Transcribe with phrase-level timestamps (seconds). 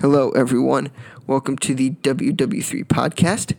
[0.00, 0.90] Hello, everyone.
[1.26, 3.54] Welcome to the WW3 podcast.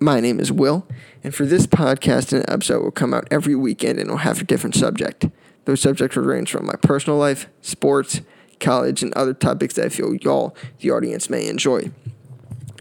[0.00, 0.84] My name is Will,
[1.22, 4.44] and for this podcast, an episode will come out every weekend and will have a
[4.44, 5.28] different subject.
[5.66, 8.20] Those subjects will range from my personal life, sports,
[8.58, 11.92] college, and other topics that I feel y'all, the audience, may enjoy.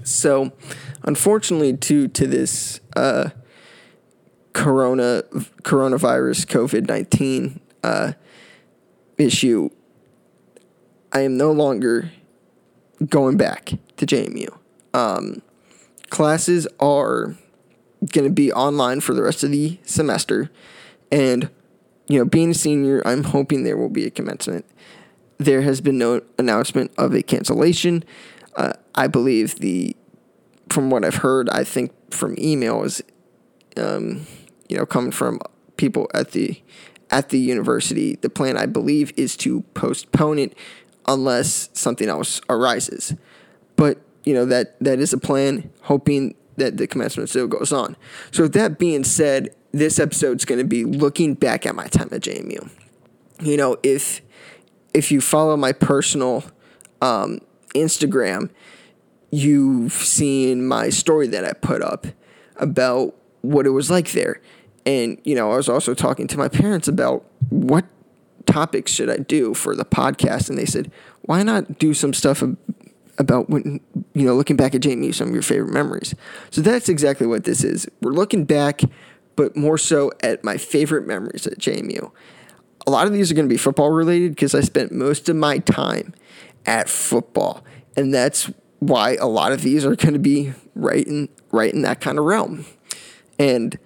[0.03, 0.51] So,
[1.03, 3.29] unfortunately, due to this uh,
[4.53, 5.25] corona
[5.61, 8.13] coronavirus COVID nineteen uh,
[9.19, 9.69] issue,
[11.13, 12.13] I am no longer
[13.07, 14.55] going back to JMU.
[14.93, 15.41] Um,
[16.09, 17.35] classes are
[18.13, 20.49] going to be online for the rest of the semester,
[21.11, 21.49] and
[22.09, 24.65] you know, being a senior, I'm hoping there will be a commencement.
[25.37, 28.03] There has been no announcement of a cancellation.
[28.55, 29.95] Uh, I believe the,
[30.69, 33.01] from what I've heard, I think from emails,
[33.77, 34.25] um,
[34.67, 35.39] you know, coming from
[35.77, 36.61] people at the
[37.11, 40.55] at the university, the plan I believe is to postpone it
[41.09, 43.15] unless something else arises.
[43.75, 47.97] But you know that that is a plan, hoping that the commencement still goes on.
[48.31, 52.09] So with that being said, this episode's going to be looking back at my time
[52.11, 52.69] at JMU.
[53.41, 54.21] You know, if
[54.93, 56.43] if you follow my personal
[57.01, 57.39] um,
[57.75, 58.49] Instagram,
[59.31, 62.07] you've seen my story that I put up
[62.57, 64.41] about what it was like there.
[64.85, 67.85] And, you know, I was also talking to my parents about what
[68.45, 70.49] topics should I do for the podcast.
[70.49, 70.91] And they said,
[71.29, 72.41] why not do some stuff
[73.19, 73.79] about when,
[74.15, 76.15] you know, looking back at JMU, some of your favorite memories.
[76.49, 77.87] So that's exactly what this is.
[78.01, 78.81] We're looking back,
[79.35, 82.11] but more so at my favorite memories at JMU.
[82.87, 85.35] A lot of these are going to be football related because I spent most of
[85.35, 86.15] my time
[86.65, 87.63] at football.
[87.95, 88.49] And that's
[88.79, 92.17] why a lot of these are going to be right in right in that kind
[92.17, 92.65] of realm.
[93.37, 93.77] And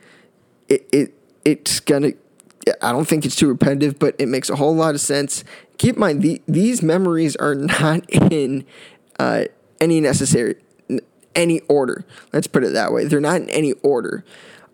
[0.70, 1.14] it, it
[1.44, 2.14] it's gonna
[2.82, 5.44] I don't think it's too repetitive, but it makes a whole lot of sense.
[5.84, 8.66] Keep in mind the, these memories are not in
[9.20, 9.44] uh,
[9.82, 10.56] any necessary
[11.36, 12.06] any order.
[12.32, 13.04] Let's put it that way.
[13.04, 14.24] They're not in any order,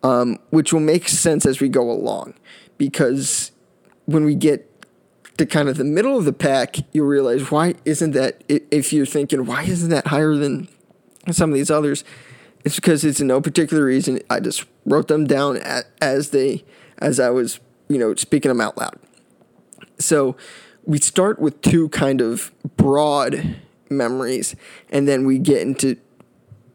[0.04, 2.36] um, which will make sense as we go along,
[2.78, 3.52] because
[4.06, 4.70] when we get
[5.40, 8.44] to kind of the middle of the pack, you'll realize why isn't that?
[8.48, 10.68] If you're thinking why isn't that higher than
[11.32, 12.04] some of these others,
[12.64, 14.20] it's because it's no particular reason.
[14.30, 15.58] I just wrote them down
[16.00, 16.66] as they
[17.00, 19.00] as I was you know speaking them out loud.
[19.98, 20.38] So
[20.86, 23.56] we start with two kind of broad
[23.90, 24.56] memories,
[24.90, 25.98] and then we get into,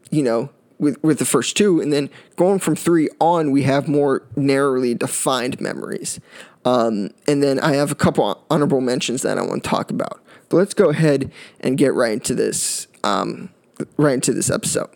[0.09, 3.87] you know, with with the first two, and then going from three on, we have
[3.87, 6.19] more narrowly defined memories.
[6.65, 10.19] Um, and then I have a couple honorable mentions that I want to talk about.
[10.49, 13.49] But let's go ahead and get right into this, um,
[13.97, 14.89] right into this episode.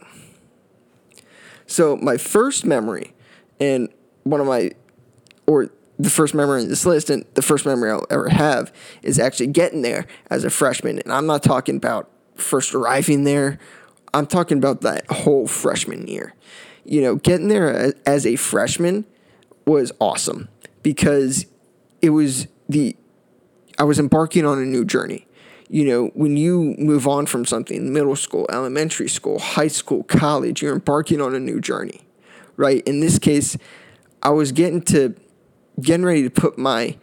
[1.67, 3.13] So my first memory,
[3.59, 3.89] and
[4.23, 4.71] one of my,
[5.45, 5.69] or
[5.99, 8.73] the first memory in this list and the first memory I'll ever have
[9.03, 10.99] is actually getting there as a freshman.
[10.99, 13.59] And I'm not talking about first arriving there,
[14.13, 16.33] I'm talking about that whole freshman year.
[16.85, 19.05] You know, getting there as a freshman
[19.65, 20.47] was awesome
[20.81, 21.45] because
[22.01, 22.95] it was the,
[23.77, 25.27] I was embarking on a new journey.
[25.67, 30.61] You know, when you move on from something, middle school, elementary school, high school, college,
[30.63, 32.01] you're embarking on a new journey,
[32.55, 32.81] right?
[32.87, 33.55] In this case,
[34.23, 35.13] I was getting to
[35.81, 36.97] getting ready to put my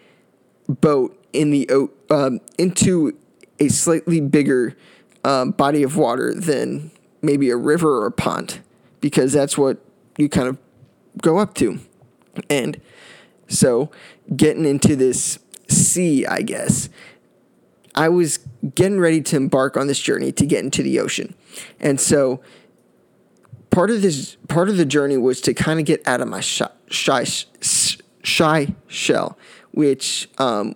[0.69, 1.69] boat in the
[2.11, 3.17] um, into
[3.59, 4.77] a slightly bigger
[5.25, 6.91] um, body of water than
[7.23, 8.61] maybe a river or a pond
[9.01, 9.79] because that's what
[10.19, 10.59] you kind of
[11.23, 11.79] go up to.
[12.51, 12.81] And
[13.49, 13.91] so
[14.35, 15.39] getting into this
[15.69, 16.89] sea, I guess,
[17.95, 18.39] I was
[18.75, 21.35] getting ready to embark on this journey to get into the ocean.
[21.81, 22.43] And so
[23.71, 26.41] part of this part of the journey was to kind of get out of my
[26.41, 27.25] shy, shy
[28.27, 29.39] shy shell,
[29.71, 30.75] which um,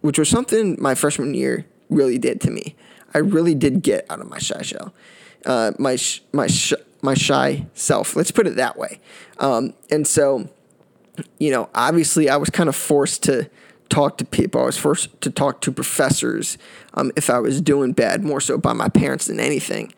[0.00, 2.74] which was something my freshman year really did to me.
[3.14, 4.92] I really did get out of my shy shell,
[5.46, 8.16] uh, my sh- my sh- my shy self.
[8.16, 9.00] Let's put it that way.
[9.38, 10.48] Um, and so,
[11.38, 13.48] you know, obviously, I was kind of forced to
[13.88, 14.62] talk to people.
[14.62, 16.58] I was forced to talk to professors
[16.94, 19.92] um, if I was doing bad, more so by my parents than anything.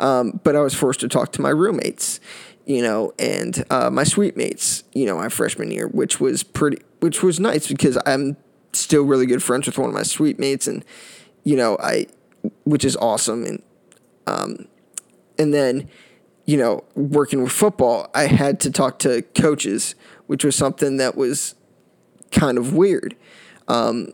[0.00, 2.20] Um, but I was forced to talk to my roommates
[2.66, 6.78] you know, and uh, my suite mates, you know, my freshman year, which was pretty,
[7.00, 8.36] which was nice because I'm
[8.72, 10.84] still really good friends with one of my suite mates, and
[11.44, 12.06] you know, I,
[12.64, 13.62] which is awesome, and
[14.26, 14.66] um,
[15.38, 15.88] and then,
[16.46, 19.94] you know, working with football, I had to talk to coaches,
[20.26, 21.54] which was something that was
[22.30, 23.14] kind of weird.
[23.68, 24.12] Um,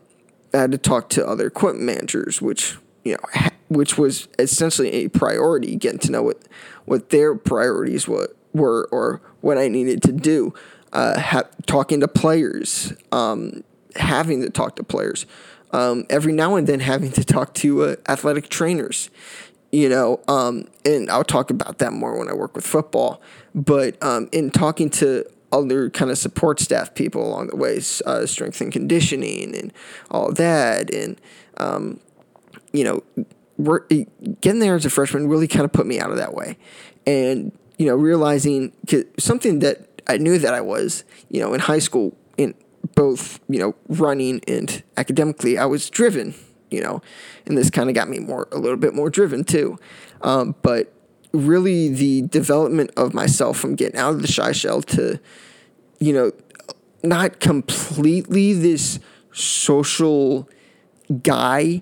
[0.53, 5.07] I had to talk to other equipment managers, which you know, which was essentially a
[5.07, 6.41] priority, getting to know what
[6.83, 10.53] what their priorities were were or what I needed to do.
[10.93, 13.63] Uh, ha- talking to players, um,
[13.95, 15.25] having to talk to players,
[15.71, 19.09] um, every now and then having to talk to uh, athletic trainers,
[19.71, 23.21] you know, um, and I'll talk about that more when I work with football.
[23.55, 28.25] But um, in talking to other kind of support staff people along the way, uh,
[28.25, 29.73] strength and conditioning and
[30.09, 31.19] all that, and
[31.57, 31.99] um,
[32.73, 33.03] you know,
[34.41, 36.57] getting there as a freshman really kind of put me out of that way,
[37.05, 37.51] and
[37.81, 38.71] you know, realizing
[39.17, 42.53] something that I knew that I was, you know, in high school in
[42.93, 46.35] both you know running and academically, I was driven,
[46.69, 47.01] you know,
[47.47, 49.79] and this kind of got me more a little bit more driven too,
[50.21, 50.93] um, but
[51.33, 55.19] really the development of myself from getting out of the shy shell to,
[55.97, 56.31] you know,
[57.01, 58.99] not completely this
[59.31, 60.47] social
[61.23, 61.81] guy,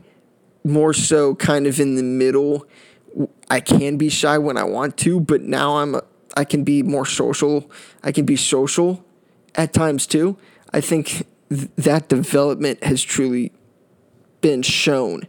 [0.63, 2.66] more so kind of in the middle.
[3.50, 5.96] I can be shy when I want to, but now I'm
[6.38, 7.69] I can be more social.
[8.04, 9.04] I can be social
[9.56, 10.38] at times too.
[10.72, 13.51] I think th- that development has truly
[14.42, 15.24] been shown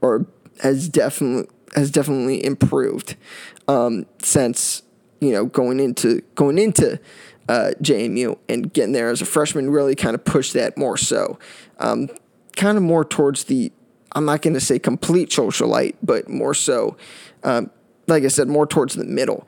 [0.00, 0.26] or
[0.62, 3.16] has definitely has definitely improved
[3.66, 4.82] um, since
[5.20, 7.00] you know going into going into
[7.48, 11.38] uh, JMU and getting there as a freshman really kind of pushed that more so,
[11.78, 12.08] um,
[12.56, 13.72] kind of more towards the
[14.14, 16.96] I'm not going to say complete socialite, but more so,
[17.42, 17.70] um,
[18.06, 19.46] like I said, more towards the middle.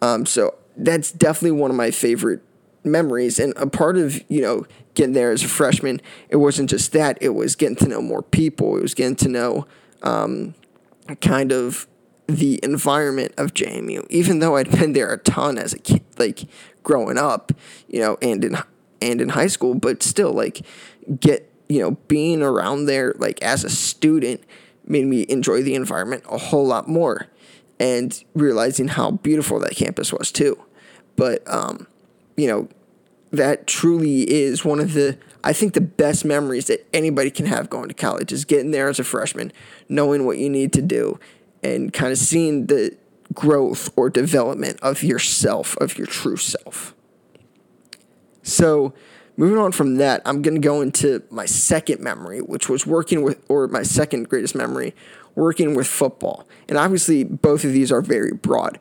[0.00, 2.42] Um, so that's definitely one of my favorite
[2.84, 3.38] memories.
[3.38, 7.18] And a part of you know getting there as a freshman it wasn't just that
[7.20, 8.76] it was getting to know more people.
[8.76, 9.66] It was getting to know
[10.02, 10.54] um,
[11.20, 11.86] kind of
[12.26, 16.44] the environment of JMU, even though I'd been there a ton as a kid, like
[16.82, 17.52] growing up,
[17.88, 18.58] you know, and in
[19.00, 20.60] and in high school, but still, like,
[21.20, 24.42] get you know, being around there, like as a student,
[24.86, 27.26] made me enjoy the environment a whole lot more,
[27.78, 30.58] and realizing how beautiful that campus was too.
[31.16, 31.86] But um,
[32.36, 32.68] you know,
[33.30, 37.70] that truly is one of the I think the best memories that anybody can have
[37.70, 39.52] going to college is getting there as a freshman,
[39.88, 41.18] knowing what you need to do,
[41.62, 42.96] and kind of seeing the
[43.34, 46.94] growth or development of yourself, of your true self.
[48.42, 48.94] So,
[49.38, 53.22] moving on from that, I'm going to go into my second memory, which was working
[53.22, 54.94] with, or my second greatest memory,
[55.36, 56.46] working with football.
[56.68, 58.78] And obviously, both of these are very broad.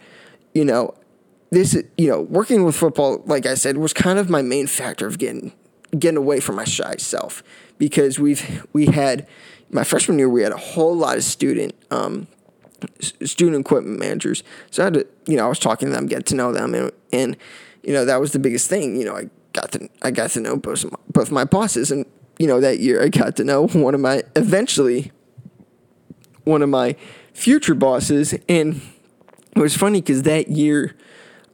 [0.54, 0.96] You know,
[1.52, 5.08] this, you know, working with football, like I said, was kind of my main factor
[5.08, 5.54] of getting
[5.98, 7.42] getting away from my shy self
[7.78, 9.26] because we've we had
[9.70, 12.28] my freshman year we had a whole lot of student um,
[13.00, 14.44] student equipment managers.
[14.72, 16.74] So I had to, you know, I was talking to them, get to know them,
[16.74, 17.38] and, and
[17.84, 19.00] you know that was the biggest thing.
[19.00, 22.06] You know, I got to I got to know both my, both my bosses, and
[22.38, 25.12] you know that year I got to know one of my eventually
[26.44, 26.96] one of my
[27.34, 28.82] future bosses, and
[29.56, 30.96] it was funny because that year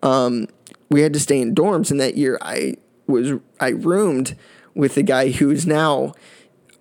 [0.01, 0.47] um,
[0.89, 2.75] we had to stay in dorms, and that year I
[3.07, 4.35] was I roomed
[4.75, 6.13] with the guy who's now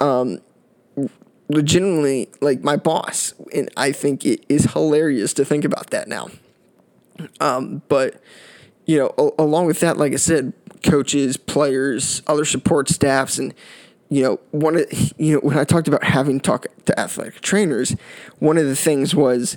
[0.00, 0.40] um,
[1.48, 6.28] legitimately like my boss, and I think it is hilarious to think about that now.
[7.40, 8.20] Um, but
[8.86, 13.54] you know, along with that, like I said, coaches, players, other support staffs, and
[14.12, 14.84] you know, one of
[15.18, 17.96] you know when I talked about having talk to athletic trainers,
[18.38, 19.56] one of the things was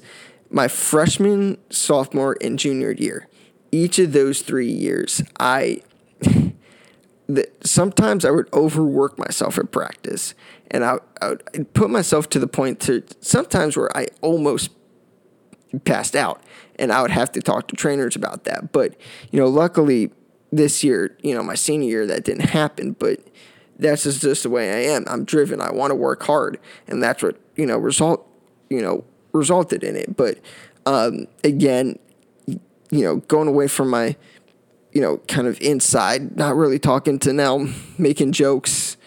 [0.49, 3.27] my freshman, sophomore, and junior year.
[3.71, 5.81] Each of those three years, I
[7.27, 10.33] that sometimes I would overwork myself at practice,
[10.71, 14.71] and I, I would put myself to the point to sometimes where I almost
[15.83, 16.41] passed out,
[16.77, 18.71] and I would have to talk to trainers about that.
[18.71, 18.95] But
[19.31, 20.11] you know, luckily
[20.55, 22.93] this year, you know, my senior year, that didn't happen.
[22.93, 23.19] But
[23.77, 25.05] that's just, just the way I am.
[25.07, 25.61] I'm driven.
[25.61, 28.27] I want to work hard, and that's what you know result
[28.69, 30.15] you know resulted in it.
[30.15, 30.39] But
[30.85, 31.99] um, again,
[32.47, 34.15] you know, going away from my
[34.95, 37.67] you know, kind of inside, not really talking to now,
[37.99, 38.97] making jokes.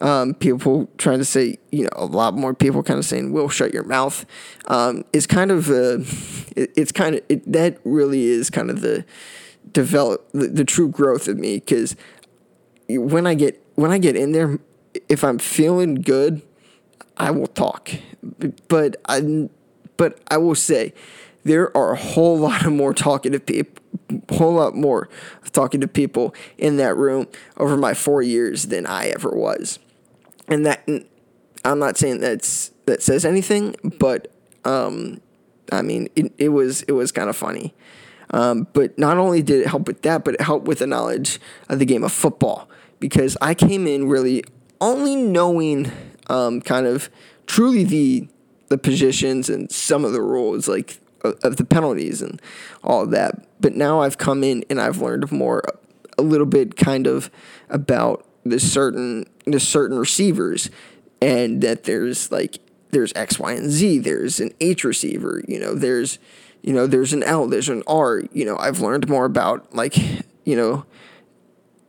[0.00, 3.48] Um, people trying to say, you know, a lot more people kind of saying, "Will
[3.48, 4.24] shut your mouth."
[4.66, 5.94] Um, is kind of a,
[6.56, 9.04] it, it's kind of it, that really is kind of the
[9.70, 11.96] develop the, the true growth of me because
[12.88, 14.58] when I get when I get in there,
[15.08, 16.42] if I'm feeling good,
[17.16, 17.90] I will talk,
[18.68, 19.48] but I
[19.96, 20.92] but I will say
[21.44, 23.82] there are a whole lot of more talkative people
[24.30, 25.08] whole lot more
[25.42, 27.26] of talking to people in that room
[27.56, 29.78] over my four years than I ever was.
[30.48, 30.88] And that
[31.64, 34.28] I'm not saying that's that says anything, but
[34.64, 35.20] um,
[35.70, 37.74] I mean it, it was it was kind of funny.
[38.32, 41.38] Um, but not only did it help with that, but it helped with the knowledge
[41.68, 44.44] of the game of football because I came in really
[44.80, 45.90] only knowing
[46.28, 47.10] um, kind of
[47.46, 48.28] truly the
[48.68, 52.40] the positions and some of the rules like of the penalties and
[52.82, 53.46] all of that.
[53.60, 55.62] But now I've come in and I've learned more,
[56.18, 57.30] a little bit kind of
[57.68, 60.70] about the certain the certain receivers
[61.20, 62.58] and that there's like
[62.90, 63.98] there's X, Y, and Z.
[63.98, 65.42] There's an H receiver.
[65.48, 66.18] You know, there's
[66.62, 67.46] you know there's an L.
[67.46, 68.22] There's an R.
[68.32, 69.96] You know, I've learned more about like
[70.44, 70.86] you know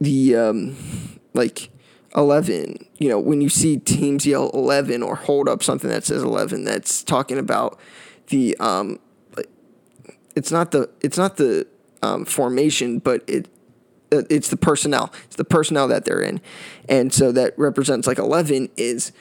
[0.01, 0.75] the um,
[1.33, 1.69] like
[2.15, 6.21] 11 you know when you see teams yell 11 or hold up something that says
[6.21, 7.79] 11 that's talking about
[8.27, 8.99] the um
[10.35, 11.65] it's not the it's not the
[12.01, 13.47] um, formation but it
[14.11, 16.39] it's the personnel it's the personnel that they're in
[16.87, 19.11] and so that represents like 11 is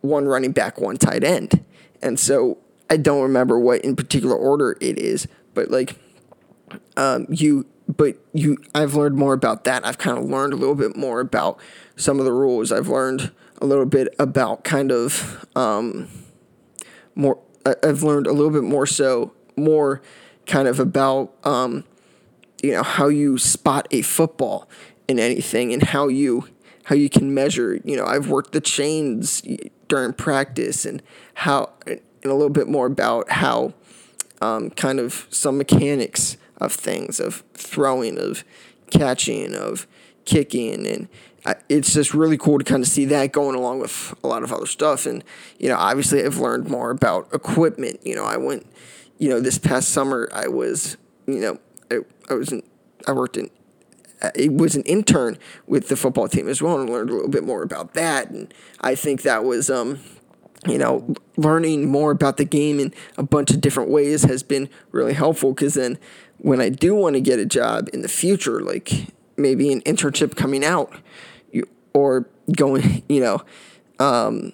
[0.00, 1.64] one running back one tight end
[2.00, 2.58] and so
[2.90, 5.96] i don't remember what in particular order it is but like
[6.96, 9.86] um, you but you I've learned more about that.
[9.86, 11.58] I've kind of learned a little bit more about
[11.96, 12.72] some of the rules.
[12.72, 16.08] I've learned a little bit about kind of um,
[17.14, 17.38] more.
[17.64, 20.02] I've learned a little bit more so more
[20.46, 21.84] kind of about um,
[22.62, 24.68] you know how you spot a football
[25.08, 26.48] in anything and how you
[26.84, 27.80] how you can measure.
[27.84, 29.42] You know, I've worked the chains
[29.88, 31.02] during practice and
[31.34, 31.70] how
[32.26, 33.72] and a little bit more about how
[34.40, 38.42] um, kind of some mechanics of things, of throwing, of
[38.90, 39.86] catching, of
[40.24, 41.08] kicking, and
[41.68, 44.52] it's just really cool to kind of see that going along with a lot of
[44.52, 45.06] other stuff.
[45.06, 45.22] And
[45.58, 48.00] you know, obviously, I've learned more about equipment.
[48.04, 48.66] You know, I went,
[49.18, 51.60] you know, this past summer, I was, you know,
[51.92, 52.64] I, I was, in,
[53.06, 53.50] I worked in.
[54.34, 57.44] It was an intern with the football team as well, and learned a little bit
[57.44, 58.30] more about that.
[58.30, 60.00] And I think that was, um,
[60.66, 64.68] you know, learning more about the game in a bunch of different ways has been
[64.90, 65.98] really helpful because then
[66.38, 70.36] when I do want to get a job in the future, like maybe an internship
[70.36, 70.92] coming out
[71.92, 73.42] or going, you know,
[73.98, 74.52] um,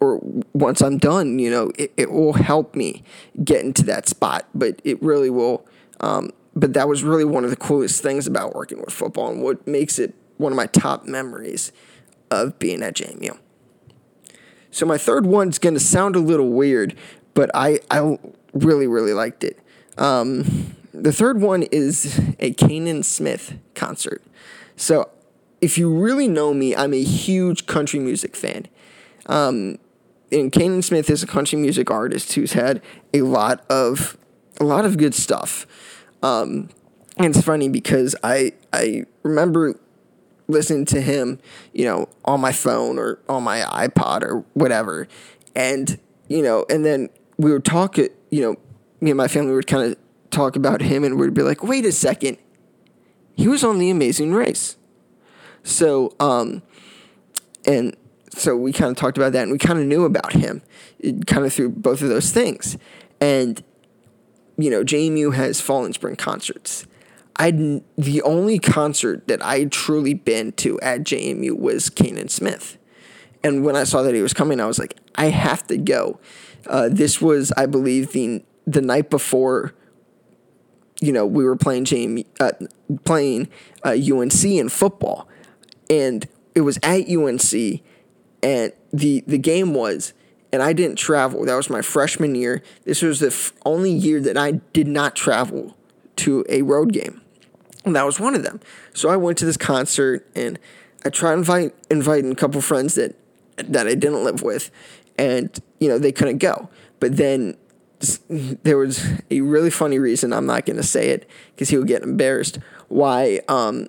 [0.00, 0.20] or
[0.52, 3.04] once I'm done, you know, it, it will help me
[3.44, 4.48] get into that spot.
[4.52, 5.64] But it really will.
[6.00, 9.42] Um, but that was really one of the coolest things about working with football and
[9.42, 11.70] what makes it one of my top memories
[12.30, 13.38] of being at JMU.
[14.72, 16.96] So my third one's going to sound a little weird,
[17.34, 18.18] but I, I
[18.52, 19.60] really, really liked it.
[19.98, 24.22] Um, the third one is a Canaan Smith concert.
[24.76, 25.10] So,
[25.60, 28.66] if you really know me, I'm a huge country music fan.
[29.26, 29.78] Um,
[30.32, 32.82] and Canaan Smith is a country music artist who's had
[33.14, 34.16] a lot of
[34.58, 35.66] a lot of good stuff.
[36.22, 36.70] Um,
[37.16, 39.78] and it's funny because I I remember
[40.52, 41.38] listening to him,
[41.72, 45.08] you know, on my phone or on my iPod or whatever,
[45.54, 47.98] and you know, and then we would talk.
[47.98, 48.56] You know,
[49.00, 49.98] me and my family would kind of
[50.32, 52.38] talk about him and we'd be like, wait a second,
[53.36, 54.76] he was on the Amazing Race.
[55.62, 56.62] So, um,
[57.64, 57.96] and
[58.30, 60.62] so we kind of talked about that and we kind of knew about him
[61.26, 62.76] kind of through both of those things.
[63.20, 63.62] And,
[64.56, 66.86] you know, JMU has Fall and Spring concerts.
[67.36, 67.50] I
[67.96, 72.78] the only concert that I truly been to at JMU was Canaan Smith.
[73.44, 76.20] And when I saw that he was coming, I was like, I have to go.
[76.66, 79.74] Uh, this was, I believe, the the night before
[81.02, 82.52] you know, we were playing JMU, uh,
[83.04, 83.48] playing
[83.84, 85.28] uh, UNC in football,
[85.90, 87.82] and it was at UNC,
[88.42, 90.14] and the the game was,
[90.52, 91.44] and I didn't travel.
[91.44, 92.62] That was my freshman year.
[92.84, 95.76] This was the f- only year that I did not travel
[96.16, 97.20] to a road game,
[97.84, 98.60] and that was one of them.
[98.94, 100.58] So I went to this concert, and
[101.04, 103.16] I tried invite inviting a couple friends that
[103.56, 104.70] that I didn't live with,
[105.18, 106.68] and you know they couldn't go.
[107.00, 107.56] But then
[108.28, 111.88] there was a really funny reason I'm not going to say it because he would
[111.88, 112.58] get embarrassed.
[112.88, 113.88] Why um,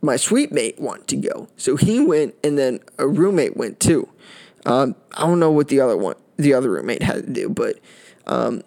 [0.00, 4.08] my suite mate wanted to go, so he went, and then a roommate went too.
[4.66, 7.78] Um, I don't know what the other one, the other roommate had to do, but
[8.26, 8.62] um,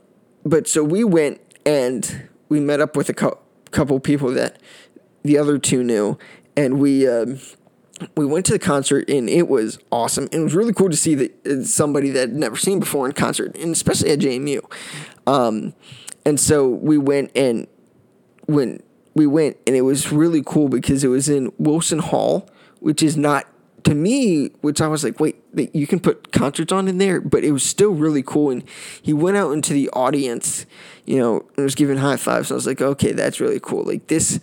[0.45, 3.39] but so we went and we met up with a co-
[3.71, 4.59] couple people that
[5.23, 6.17] the other two knew,
[6.55, 7.07] and we.
[7.07, 7.39] Um,
[8.15, 10.27] we went to the concert and it was awesome.
[10.31, 13.13] It was really cool to see that uh, somebody that I'd never seen before in
[13.13, 14.59] concert, and especially at JMU.
[15.27, 15.75] Um,
[16.25, 17.67] and so we went and
[18.47, 18.81] when
[19.13, 22.49] we went and it was really cool because it was in Wilson Hall,
[22.79, 23.45] which is not
[23.83, 27.43] to me, which I was like, wait, you can put concerts on in there, but
[27.43, 28.49] it was still really cool.
[28.49, 28.63] And
[29.01, 30.65] he went out into the audience,
[31.05, 32.51] you know, and was giving high fives.
[32.51, 33.83] I was like, okay, that's really cool.
[33.83, 34.39] Like this,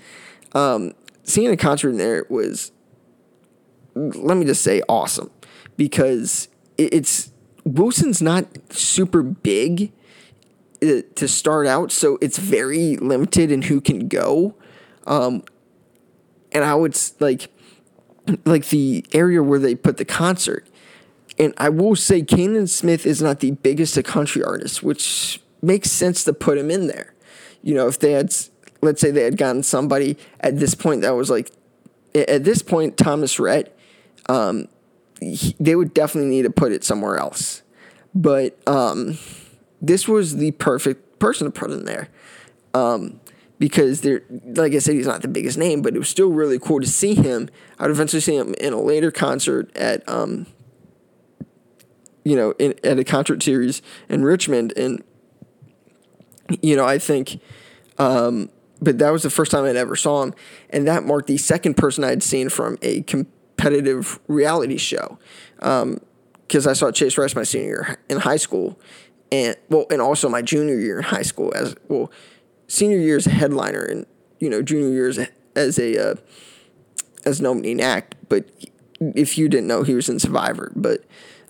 [0.52, 0.92] um,
[1.22, 2.72] seeing a concert in there was
[3.94, 5.30] let me just say awesome
[5.76, 7.32] because it's
[7.64, 9.92] Wilson's not super big
[10.82, 14.54] uh, to start out, so it's very limited in who can go.
[15.06, 15.42] Um,
[16.52, 17.50] and I would like
[18.44, 20.66] like the area where they put the concert.
[21.38, 25.90] And I will say Canaan Smith is not the biggest a country artist, which makes
[25.90, 27.14] sense to put him in there.
[27.62, 28.34] You know, if they had
[28.80, 31.50] let's say they had gotten somebody at this point that was like
[32.14, 33.76] at this point Thomas Rhett
[34.28, 34.68] um,
[35.20, 37.62] he, they would definitely need to put it somewhere else.
[38.14, 39.18] But um,
[39.80, 42.08] this was the perfect person to put in there.
[42.74, 43.20] Um,
[43.58, 46.58] because they're like I said, he's not the biggest name, but it was still really
[46.58, 47.48] cool to see him.
[47.78, 50.46] I'd eventually see him in a later concert at um,
[52.24, 55.02] you know, in, at a concert series in Richmond, and
[56.62, 57.40] you know, I think,
[57.98, 58.50] um,
[58.80, 60.34] but that was the first time I'd ever saw him,
[60.70, 65.18] and that marked the second person I'd seen from a competitive reality show,
[65.56, 68.78] because um, I saw Chase Rice my senior in high school,
[69.32, 72.10] and well, and also my junior year in high school as well
[72.68, 74.06] senior year as a headliner and
[74.38, 76.14] you know junior year as a, as a uh,
[77.24, 78.14] as an opening act.
[78.28, 78.48] But
[79.00, 81.04] if you didn't know, he was in Survivor, but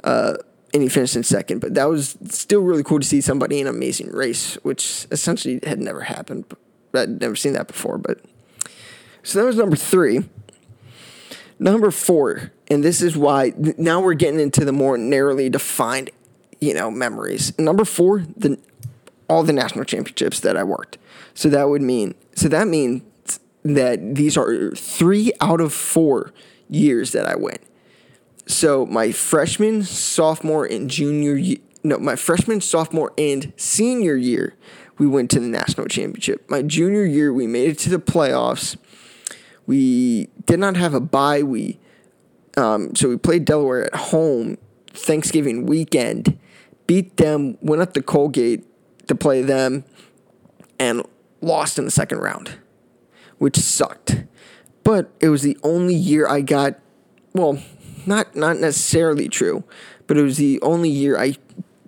[0.05, 0.35] uh,
[0.73, 1.61] and he finished in second.
[1.61, 5.81] But that was still really cool to see somebody in Amazing Race, which essentially had
[5.81, 6.45] never happened.
[6.95, 7.99] I'd never seen that before.
[7.99, 8.21] But
[9.23, 10.25] so that was number three.
[11.61, 16.11] Number four, and this is why now we're getting into the more narrowly defined,
[16.61, 17.59] you know, memories.
[17.59, 18.61] Number four, the
[19.28, 20.99] all the national championships that I worked.
[21.35, 23.02] So that would mean so that means
[23.62, 26.32] that these are three out of four
[26.68, 27.61] years that I went.
[28.47, 34.54] So my freshman, sophomore, and junior year, no, my freshman, sophomore, and senior year,
[34.97, 36.49] we went to the national championship.
[36.49, 38.76] My junior year, we made it to the playoffs.
[39.66, 41.42] We did not have a bye.
[41.42, 41.78] We
[42.56, 44.58] um, so we played Delaware at home
[44.90, 46.38] Thanksgiving weekend,
[46.87, 48.64] beat them, went up to Colgate
[49.09, 49.85] to play them,
[50.79, 51.03] and
[51.41, 52.53] lost in the second round,
[53.38, 54.25] which sucked.
[54.85, 56.79] But it was the only year I got,
[57.35, 57.61] well,
[58.07, 59.65] not not necessarily true,
[60.07, 61.37] but it was the only year I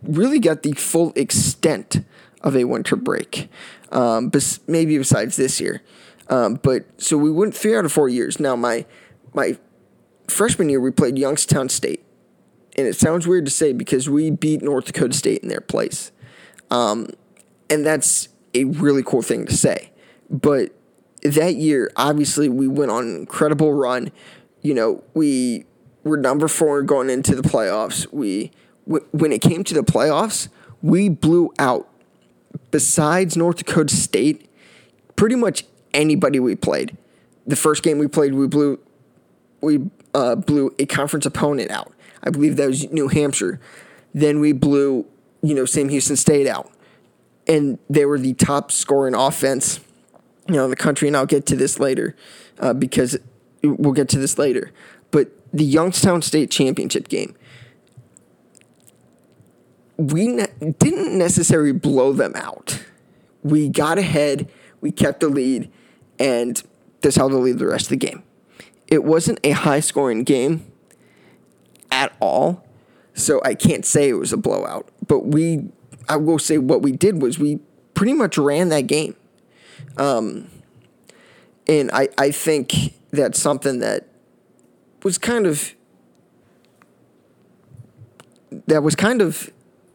[0.03, 2.05] really got the full extent
[2.43, 3.49] of a winter break.
[3.93, 5.83] Um, bes- maybe besides this year,
[6.29, 8.39] um, but so we went three out of four years.
[8.39, 8.87] Now my
[9.35, 9.59] my
[10.29, 12.05] freshman year we played Youngstown State,
[12.77, 16.13] and it sounds weird to say because we beat North Dakota State in their place,
[16.71, 17.09] um,
[17.69, 19.91] and that's a really cool thing to say.
[20.29, 20.73] But
[21.23, 24.11] that year, obviously, we went on an incredible run.
[24.63, 25.67] You know, we
[26.05, 28.07] were number four going into the playoffs.
[28.13, 28.53] We,
[28.85, 30.49] when it came to the playoffs,
[30.83, 31.89] we blew out.
[32.71, 34.49] Besides North Dakota State,
[35.17, 36.97] pretty much anybody we played.
[37.47, 38.81] The first game we played, we blew,
[39.61, 41.93] we uh, blew a conference opponent out.
[42.23, 43.61] I believe that was New Hampshire.
[44.15, 45.07] Then we blew,
[45.43, 46.71] you know, Sam Houston State out
[47.51, 49.81] and they were the top scoring offense,
[50.47, 51.09] you know, in the country.
[51.09, 52.15] And I'll get to this later
[52.61, 53.19] uh, because
[53.63, 54.73] we'll get to this later.
[55.11, 57.35] But the Youngstown State championship game,
[59.97, 62.85] we ne- didn't necessarily blow them out.
[63.43, 64.51] We got ahead,
[64.81, 65.71] we kept the lead,
[66.19, 66.63] and
[67.01, 68.23] that's how they lead the rest of the game.
[68.87, 70.71] It wasn't a high scoring game
[71.91, 72.65] at all,
[73.15, 74.89] so I can't say it was a blowout.
[75.11, 75.65] But we
[76.09, 77.59] I will say what we did was we
[77.95, 79.17] pretty much ran that game.
[79.97, 80.47] Um,
[81.67, 84.07] and I, I think that's something that
[85.03, 85.75] was kind of
[88.69, 89.51] that was kind of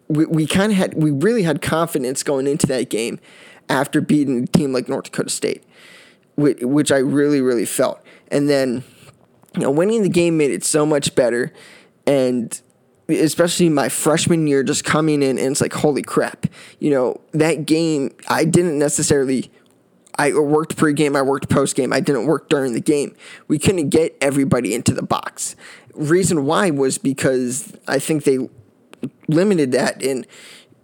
[0.10, 3.18] we, we kind of had we really had confidence going into that game
[3.70, 5.64] after beating a team like North Dakota State,
[6.36, 8.04] which, which I really really felt.
[8.28, 8.84] And then
[9.54, 11.54] you know winning the game made it so much better
[12.06, 12.62] and
[13.10, 16.48] especially my freshman year just coming in and it's like holy crap
[16.80, 19.52] you know that game i didn't necessarily
[20.18, 23.16] i worked pregame i worked postgame i didn't work during the game
[23.48, 25.56] we couldn't get everybody into the box
[25.94, 28.50] reason why was because i think they
[29.28, 30.26] limited that and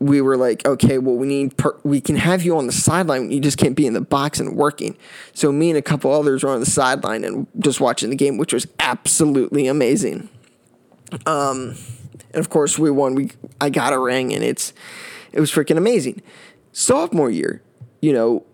[0.02, 3.30] we were like, okay, well, we need per- we can have you on the sideline.
[3.30, 4.98] You just can't be in the box and working.
[5.34, 8.38] So me and a couple others were on the sideline and just watching the game,
[8.38, 10.28] which was absolutely amazing.
[11.28, 11.76] Um,
[12.34, 13.16] and of course, we won.
[13.16, 14.74] We I got a ring, and it's
[15.32, 16.22] it was freaking amazing.
[16.72, 17.62] Sophomore year,
[18.02, 18.46] you know,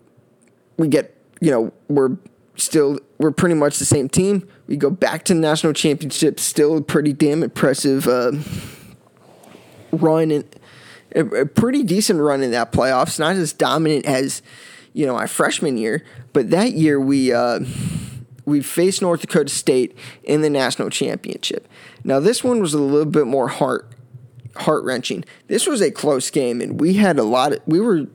[0.76, 2.16] we get you know we're
[2.56, 4.48] still we're pretty much the same team.
[4.66, 8.32] We go back to the national championship, still pretty damn impressive uh,
[9.92, 10.44] run and
[11.14, 13.18] a, a pretty decent run in that playoffs.
[13.18, 14.42] Not as dominant as
[14.92, 17.32] you know my freshman year, but that year we.
[17.32, 17.60] Uh,
[18.48, 21.68] we faced North Dakota State in the national championship.
[22.04, 23.94] Now this one was a little bit more heart
[24.58, 25.24] heart wrenching.
[25.46, 27.60] This was a close game, and we had a lot of.
[27.66, 28.06] We were,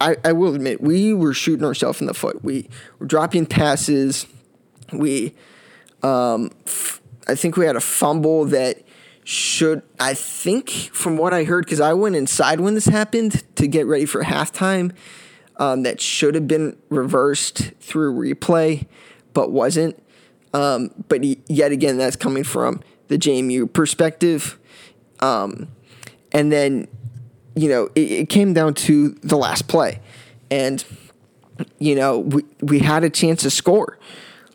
[0.00, 2.44] I, I will admit, we were shooting ourselves in the foot.
[2.44, 4.26] We were dropping passes.
[4.92, 5.34] We,
[6.02, 8.82] um, f- I think we had a fumble that
[9.24, 9.82] should.
[9.98, 13.86] I think from what I heard, because I went inside when this happened to get
[13.86, 14.92] ready for halftime.
[15.60, 18.86] Um, that should have been reversed through replay
[19.34, 20.00] but wasn't.
[20.54, 24.58] Um, but yet again, that's coming from the JMU perspective.
[25.20, 25.68] Um,
[26.32, 26.88] and then,
[27.54, 30.00] you know, it, it came down to the last play.
[30.50, 30.84] And,
[31.78, 33.98] you know, we, we had a chance to score.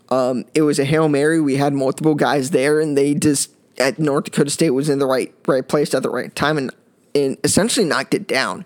[0.09, 1.41] Um, it was a Hail Mary.
[1.41, 5.07] We had multiple guys there, and they just, at North Dakota State was in the
[5.07, 6.71] right right place at the right time and,
[7.15, 8.65] and essentially knocked it down.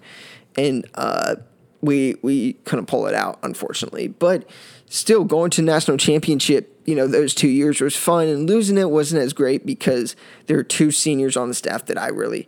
[0.58, 1.36] And uh,
[1.82, 4.08] we we couldn't pull it out, unfortunately.
[4.08, 4.50] But
[4.88, 8.89] still, going to national championship, you know, those two years was fun, and losing it
[8.89, 10.15] wasn't as great because
[10.47, 12.47] there were two seniors on the staff that I really,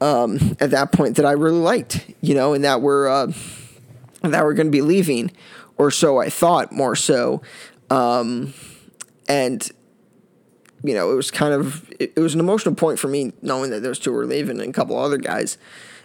[0.00, 3.32] um, at that point, that I really liked, you know, and that were uh,
[4.22, 5.30] that were going to be leaving,
[5.76, 7.42] or so I thought, more so,
[7.90, 8.54] um,
[9.28, 9.70] and
[10.82, 13.70] you know, it was kind of it, it was an emotional point for me knowing
[13.70, 15.58] that those two were leaving and a couple other guys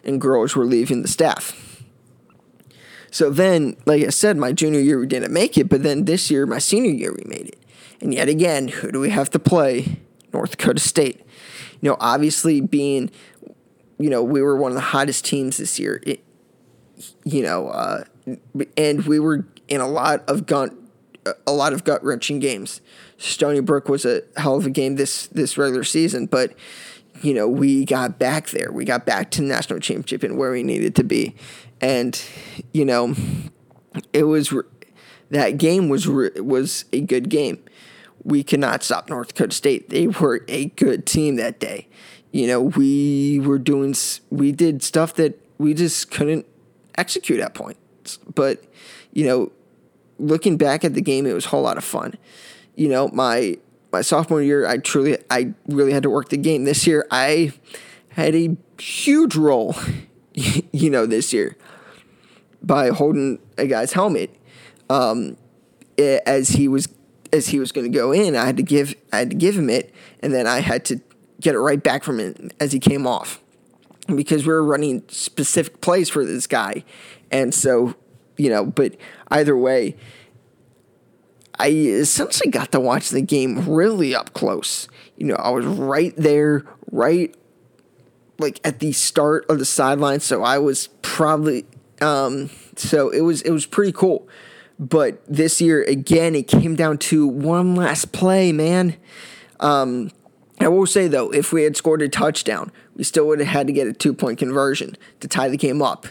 [0.04, 1.71] and girls were leaving the staff.
[3.12, 6.32] So then, like I said, my junior year we didn't make it, but then this
[6.32, 7.60] year, my senior year, we made it.
[8.00, 10.00] And yet again, who do we have to play?
[10.34, 11.20] North Dakota State.
[11.82, 13.12] You know, obviously being,
[14.00, 16.02] you know, we were one of the hottest teams this year.
[16.04, 16.24] It,
[17.24, 18.06] you know, uh,
[18.78, 20.74] and we were in a lot of gut,
[21.46, 22.82] a lot of gut wrenching games.
[23.18, 26.54] Stony Brook was a hell of a game this this regular season, but
[27.22, 28.72] you know, we got back there.
[28.72, 31.36] We got back to the national championship and where we needed to be.
[31.82, 32.22] And,
[32.74, 33.16] you know,
[34.14, 34.54] it was
[35.32, 37.64] that game was was a good game.
[38.24, 39.90] We could not stop North Dakota State.
[39.90, 41.88] They were a good team that day.
[42.32, 43.96] You know, we were doing
[44.30, 46.46] we did stuff that we just couldn't
[46.98, 48.18] execute at points.
[48.36, 48.64] But,
[49.14, 49.52] you know,
[50.20, 52.16] looking back at the game, it was a whole lot of fun.
[52.76, 53.58] You know, my
[53.92, 56.64] my sophomore year, I truly, I really had to work the game.
[56.64, 57.52] This year, I
[58.10, 59.76] had a huge role,
[60.34, 61.58] you know, this year
[62.62, 64.36] by holding a guy's helmet
[64.90, 65.38] um,
[65.98, 66.88] as he was
[67.34, 68.36] as he was going to go in.
[68.36, 71.02] I had to give I had to give him it, and then I had to
[71.40, 73.42] get it right back from him as he came off
[74.08, 76.84] because we were running specific plays for this guy,
[77.32, 77.96] and so
[78.38, 78.66] you know.
[78.66, 78.98] But
[79.30, 79.96] either way,
[81.58, 84.88] I essentially got to watch the game really up close.
[85.18, 87.36] You know, I was right there, right
[88.40, 91.66] like at the start of the sideline, so I was probably
[92.02, 94.28] um, so it was it was pretty cool.
[94.80, 98.98] But this year again, it came down to one last play, man.
[99.60, 100.12] Um,
[100.60, 103.68] I will say though, if we had scored a touchdown, we still would have had
[103.68, 106.08] to get a two point conversion to tie the game up.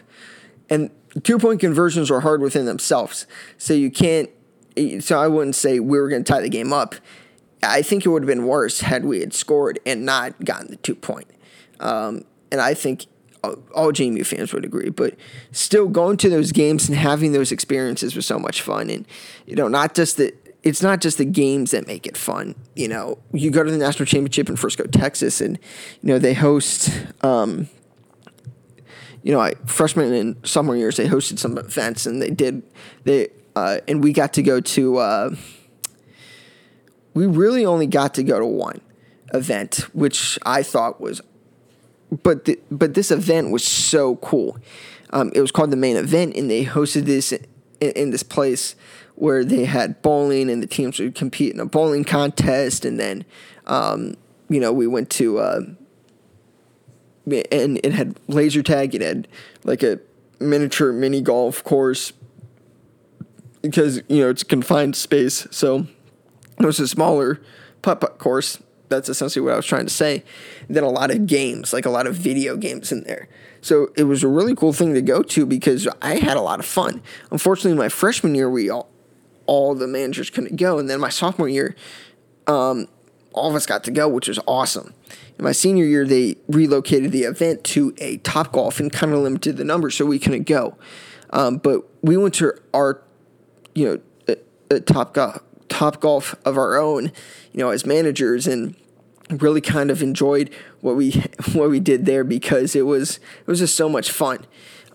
[0.69, 0.91] And
[1.23, 3.27] two point conversions are hard within themselves,
[3.59, 4.31] so you can't
[5.01, 6.95] so I wouldn't say we were going to tie the game up.
[7.63, 10.77] I think it would have been worse had we had scored and not gotten the
[10.77, 11.29] two point.
[11.79, 13.07] Um, and I think
[13.43, 14.91] all JMU fans would agree.
[14.91, 15.17] But
[15.53, 18.91] still, going to those games and having those experiences was so much fun.
[18.91, 19.07] And
[19.47, 22.55] you know, not just the it's not just the games that make it fun.
[22.77, 25.59] You know, you go to the national championship in Frisco, Texas, and
[26.03, 26.91] you know they host.
[27.23, 27.69] Um,
[29.23, 32.63] you know, I, freshman and summer years, they hosted some events, and they did
[33.05, 34.99] they uh, and we got to go to.
[34.99, 35.35] Uh,
[37.13, 38.81] we really only got to go to one
[39.35, 41.21] event, which I thought was,
[42.23, 44.59] but the, but this event was so cool.
[45.11, 47.41] Um, it was called the main event, and they hosted this in,
[47.81, 48.77] in, this place
[49.17, 53.25] where they had bowling, and the teams would compete in a bowling contest, and then,
[53.67, 54.15] um,
[54.49, 55.39] you know, we went to.
[55.39, 55.61] Uh,
[57.53, 58.95] and it had laser tag.
[58.95, 59.29] It had
[59.63, 60.01] like a
[60.41, 62.13] miniature mini golf course
[63.63, 65.47] because you know it's confined space.
[65.51, 65.87] So
[66.59, 67.41] it was a smaller
[67.83, 68.59] putt putt course.
[68.91, 70.25] That's essentially what I was trying to say.
[70.69, 73.29] Then a lot of games, like a lot of video games in there.
[73.63, 76.59] So it was a really cool thing to go to because I had a lot
[76.59, 77.03] of fun.
[77.31, 78.89] Unfortunately, my freshman year, we all
[79.47, 81.75] all the managers couldn't go, and then my sophomore year,
[82.47, 82.87] um,
[83.33, 84.95] all of us got to go, which was awesome.
[85.39, 89.21] In my senior year, they relocated the event to a Top Golf and kind of
[89.21, 90.77] limited the number, so we couldn't go.
[91.31, 93.03] Um, but we went to our
[93.75, 95.41] you know, top golf,
[95.81, 97.05] top golf of our own,
[97.53, 98.77] you know, as managers, and
[99.31, 100.51] really kind of enjoyed
[100.83, 101.13] what we
[101.55, 104.47] what we did there because it was it was just so much fun.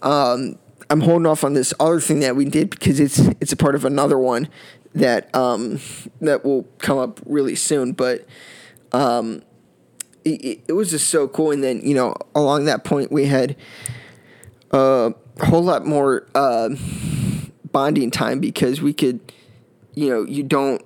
[0.04, 0.60] Um,
[0.92, 3.74] I'm holding off on this other thing that we did because it's it's a part
[3.74, 4.48] of another one
[4.94, 5.80] that um,
[6.22, 8.26] that will come up really soon, but.
[8.92, 9.42] Um,
[10.24, 13.56] it, it was just so cool, and then you know along that point we had
[14.72, 16.70] a whole lot more uh,
[17.72, 19.20] bonding time because we could,
[19.96, 20.84] you know, you don't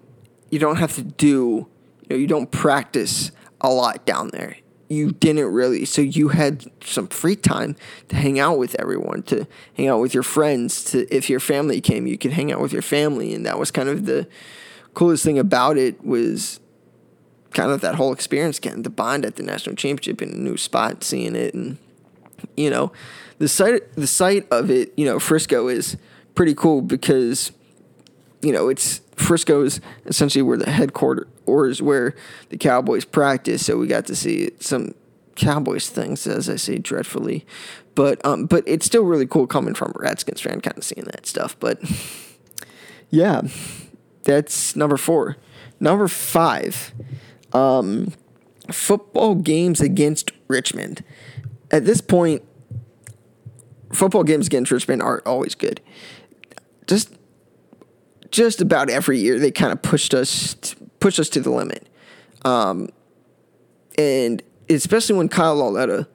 [0.50, 1.68] you don't have to do,
[2.04, 4.58] you know, you don't practice a lot down there.
[4.88, 7.76] You didn't really, so you had some free time
[8.08, 9.46] to hang out with everyone, to
[9.76, 10.84] hang out with your friends.
[10.86, 13.70] To if your family came, you could hang out with your family, and that was
[13.70, 14.28] kind of the
[14.96, 16.60] coolest thing about it was
[17.52, 20.58] kind of that whole experience getting the bond at the national championship in a new
[20.58, 21.78] spot, seeing it, and
[22.58, 22.92] you know,
[23.38, 25.98] the site the site of it, you know, Frisco is
[26.34, 27.52] pretty cool because
[28.42, 32.16] you know it's Frisco is essentially where the headquarters or is where
[32.50, 34.94] the Cowboys practice, so we got to see some
[35.36, 37.46] Cowboys things, as I say dreadfully,
[37.96, 41.06] but um, but it's still really cool coming from a Redskins fan, kind of seeing
[41.06, 41.60] that stuff.
[41.60, 41.82] But
[43.10, 43.42] yeah,
[44.24, 45.38] that's number four.
[45.80, 46.94] Number five,
[47.54, 48.14] um,
[48.72, 51.04] football games against Richmond.
[51.72, 52.44] At this point,
[53.94, 55.82] football games against Richmond are always good.
[56.88, 57.14] Just
[58.32, 60.56] just about every year they kind of pushed us
[61.00, 61.88] pushed us to the limit.
[62.46, 62.90] Um,
[63.98, 66.08] and especially when Kyle Lauletta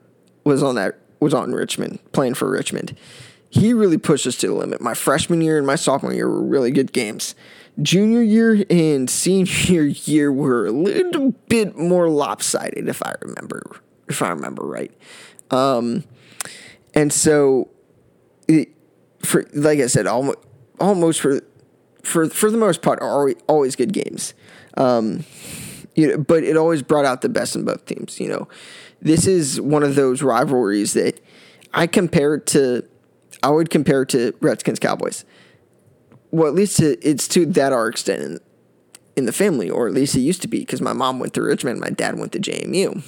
[0.43, 2.95] was on that was on Richmond playing for Richmond,
[3.49, 4.81] he really pushed us to the limit.
[4.81, 7.35] My freshman year and my sophomore year were really good games.
[7.81, 13.61] Junior year and senior year were a little bit more lopsided, if I remember,
[14.07, 14.91] if I remember right.
[15.51, 16.03] Um,
[16.93, 17.69] and so,
[18.47, 18.69] it,
[19.19, 20.39] for like I said, almost,
[20.79, 21.41] almost for
[22.05, 24.33] for for the most part, are always, good games.
[24.77, 25.25] Um,
[25.95, 28.19] you know, but it always brought out the best in both teams.
[28.19, 28.47] You know,
[29.01, 31.19] this is one of those rivalries that
[31.73, 32.83] I compare to.
[33.43, 35.25] I would compare to Redskins Cowboys
[36.35, 38.39] well, at least it's to that our extent in,
[39.15, 41.41] in the family, or at least it used to be, because my mom went to
[41.41, 43.01] Richmond, my dad went to JMU.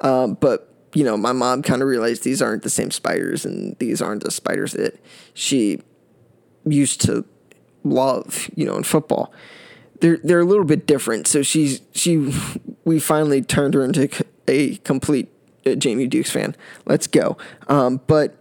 [0.00, 3.78] Um, but you know, my mom kind of realized these aren't the same spiders, and
[3.78, 4.98] these aren't the spiders that
[5.34, 5.80] she
[6.64, 7.24] used to
[7.88, 8.50] love.
[8.54, 9.32] You know, in football,
[10.00, 11.26] they're they're a little bit different.
[11.26, 12.32] So she's she
[12.84, 14.08] we finally turned her into
[14.46, 15.28] a complete
[15.66, 16.56] uh, JMU Dukes fan.
[16.86, 17.36] Let's go.
[17.68, 18.40] Um, but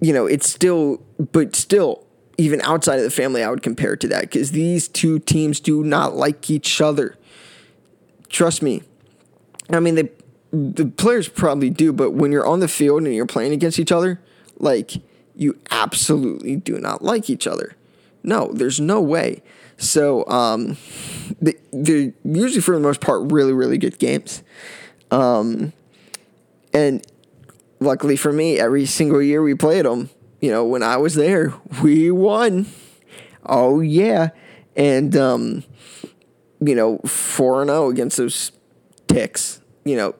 [0.00, 2.06] you know, it's still, but still,
[2.36, 5.82] even outside of the family, I would compare to that because these two teams do
[5.82, 7.16] not like each other.
[8.28, 8.82] Trust me.
[9.70, 10.10] I mean, they,
[10.52, 13.92] the players probably do, but when you're on the field and you're playing against each
[13.92, 14.20] other,
[14.58, 14.92] like,
[15.34, 17.74] you absolutely do not like each other.
[18.24, 19.42] No, there's no way.
[19.76, 20.76] So, um,
[21.40, 24.42] they, they're usually, for the most part, really, really good games.
[25.10, 25.72] Um,
[26.72, 27.06] and
[27.80, 30.10] luckily for me, every single year we played them,
[30.40, 32.66] you know, when I was there, we won.
[33.46, 34.30] Oh yeah,
[34.76, 35.64] and um,
[36.60, 38.52] you know, four and zero oh against those
[39.06, 39.60] ticks.
[39.84, 40.14] You know,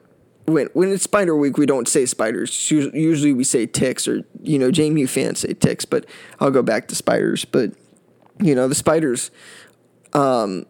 [0.46, 2.70] when when it's Spider Week, we don't say spiders.
[2.70, 6.06] Usually we say ticks, or you know, JMU fans say ticks, but
[6.40, 7.44] I'll go back to spiders.
[7.44, 7.72] But
[8.40, 9.30] you know, the spiders,
[10.12, 10.66] um,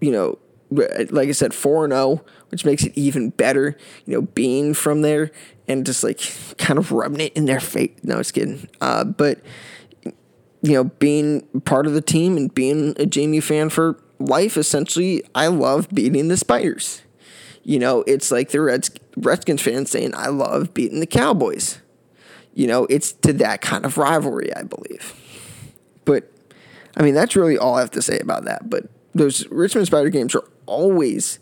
[0.00, 0.38] you know,
[0.70, 3.76] like I said, four and zero, oh, which makes it even better.
[4.04, 5.30] You know, being from there
[5.68, 6.20] and just like
[6.58, 7.92] kind of rubbing it in their face.
[8.02, 8.68] No, it's kidding.
[8.80, 9.40] Uh, but
[10.62, 15.22] you know, being part of the team and being a Jamie fan for life, essentially,
[15.34, 17.02] I love beating the Spiders.
[17.62, 21.80] You know, it's like the Reds, Redskins fans saying, I love beating the Cowboys.
[22.54, 25.14] You know, it's to that kind of rivalry, I believe.
[26.04, 26.32] But,
[26.96, 28.70] I mean, that's really all I have to say about that.
[28.70, 31.38] But those Richmond Spider games are always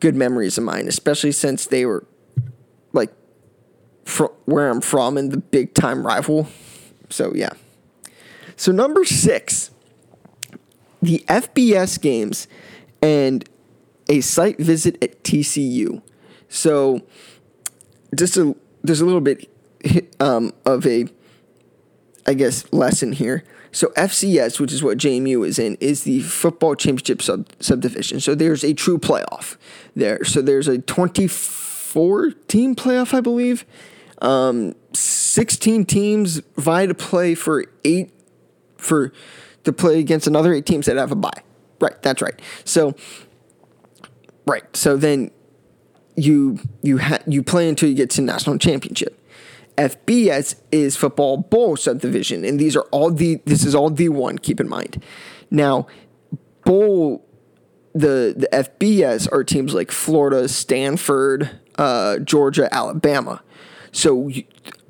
[0.00, 2.06] good memories of mine, especially since they were
[2.92, 3.12] like
[4.04, 6.48] fr- where I'm from and the big time rival.
[7.10, 7.50] So yeah.
[8.56, 9.70] So number six,
[11.02, 12.48] the FBS games
[13.02, 13.48] and
[14.08, 16.02] a site visit at TCU.
[16.48, 17.02] So
[18.14, 19.48] just a there's a little bit
[20.20, 21.06] um, of a
[22.26, 23.44] I guess lesson here.
[23.76, 28.20] So FCS, which is what JMU is in, is the football championship sub subdivision.
[28.20, 29.58] So there's a true playoff
[29.94, 30.24] there.
[30.24, 33.66] So there's a 24 team playoff, I believe,
[34.22, 38.14] um, 16 teams vie to play for eight
[38.78, 39.12] for
[39.64, 41.42] to play against another eight teams that have a bye.
[41.78, 42.40] Right, that's right.
[42.64, 42.94] So,
[44.46, 44.74] right.
[44.74, 45.30] So then
[46.16, 49.22] you you ha- you play until you get to national championship.
[49.76, 54.38] FBS is football bowl subdivision, and these are all the this is all D one.
[54.38, 55.02] Keep in mind.
[55.50, 55.86] Now,
[56.64, 57.26] bowl
[57.94, 63.42] the the FBS are teams like Florida, Stanford, uh, Georgia, Alabama.
[63.92, 64.30] So,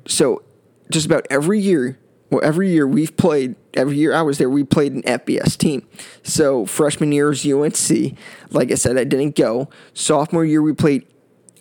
[0.05, 0.43] so
[0.91, 1.97] just about every year,
[2.29, 3.55] well, every year we've played.
[3.73, 5.87] Every year I was there, we played an FBS team.
[6.23, 8.17] So freshman year was UNC.
[8.49, 9.69] Like I said, I didn't go.
[9.93, 11.05] Sophomore year we played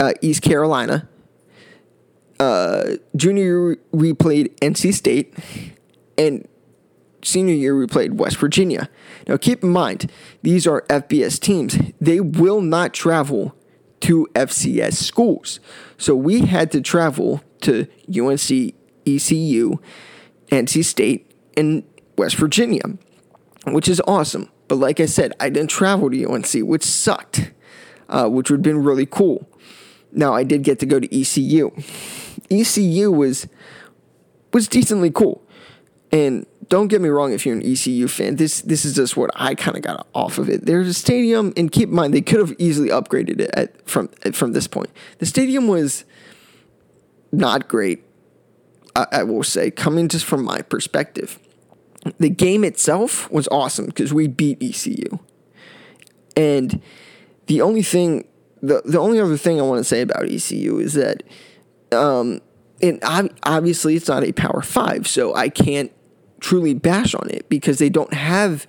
[0.01, 1.09] uh, East Carolina.
[2.38, 5.35] Uh, junior year we played NC State,
[6.18, 6.46] and
[7.22, 8.88] senior year we played West Virginia.
[9.27, 10.11] Now keep in mind,
[10.42, 11.79] these are FBS teams.
[12.01, 13.55] They will not travel
[14.01, 15.61] to FCS schools.
[15.99, 18.75] So we had to travel to UNC,
[19.07, 19.79] ECU,
[20.49, 21.83] NC State, and
[22.18, 22.83] West Virginia,
[23.66, 24.51] which is awesome.
[24.68, 27.53] But like I said, I didn't travel to UNC, which sucked,
[28.09, 29.49] uh, which would have been really cool.
[30.12, 31.70] Now I did get to go to ECU.
[32.50, 33.48] ECU was
[34.52, 35.42] was decently cool,
[36.12, 38.37] and don't get me wrong if you're an ECU fan.
[38.37, 40.66] This this is just what I kind of got off of it.
[40.66, 44.09] There's a stadium, and keep in mind they could have easily upgraded it at, from
[44.32, 44.90] from this point.
[45.18, 46.04] The stadium was
[47.32, 48.04] not great.
[48.94, 51.38] I, I will say, coming just from my perspective,
[52.18, 55.18] the game itself was awesome because we beat ECU,
[56.37, 56.82] and
[57.46, 58.26] the only thing,
[58.61, 61.22] the the only other thing I want to say about ECU is that.
[61.92, 62.40] Um,
[62.83, 63.01] and
[63.44, 65.92] obviously it's not a power five, so I can't
[66.40, 68.66] truly bash on it because they don't have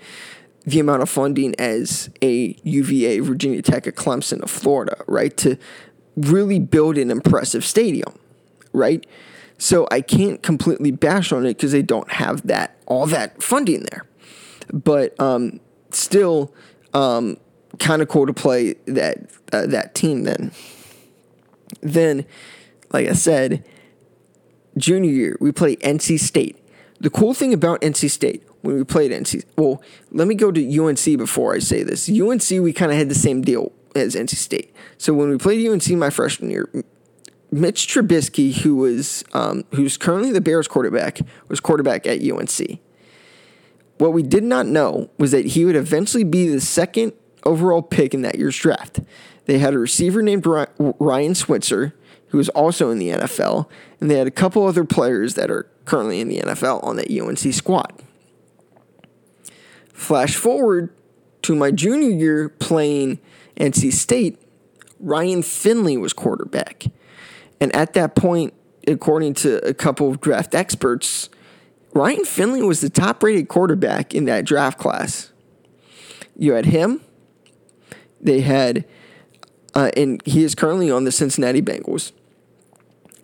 [0.66, 5.36] the amount of funding as a UVA, Virginia Tech, a Clemson, a Florida, right?
[5.38, 5.58] To
[6.16, 8.18] really build an impressive stadium,
[8.74, 9.06] right?
[9.58, 13.86] So I can't completely bash on it because they don't have that all that funding
[13.92, 14.06] there.
[14.72, 15.60] But um,
[15.92, 16.54] still,
[16.94, 17.38] um,
[17.80, 19.18] kind of cool to play that
[19.54, 20.24] uh, that team.
[20.24, 20.52] Then,
[21.82, 22.26] then,
[22.92, 23.66] like I said,
[24.78, 26.58] junior year we play NC State.
[27.00, 30.80] The cool thing about NC State when we played NC, well, let me go to
[30.80, 32.10] UNC before I say this.
[32.10, 34.76] UNC, we kind of had the same deal as NC State.
[34.98, 36.70] So when we played UNC my freshman year,
[37.52, 42.80] Mitch Trubisky, who was um, who's currently the Bears quarterback, was quarterback at UNC.
[44.00, 48.14] What we did not know was that he would eventually be the second overall pick
[48.14, 49.00] in that year's draft.
[49.46, 51.96] They had a receiver named Ryan Switzer,
[52.30, 53.68] who was also in the NFL,
[54.00, 57.10] and they had a couple other players that are currently in the NFL on that
[57.10, 58.02] UNC squad.
[59.94, 60.94] Flash forward
[61.44, 63.20] to my junior year playing
[63.58, 64.40] NC State,
[65.00, 66.86] Ryan Finley was quarterback.
[67.60, 68.54] And at that point,
[68.88, 71.30] according to a couple of draft experts,
[71.94, 75.32] Ryan Finley was the top rated quarterback in that draft class.
[76.36, 77.02] You had him,
[78.22, 78.86] they had,
[79.78, 82.12] uh, and he is currently on the Cincinnati Bengals.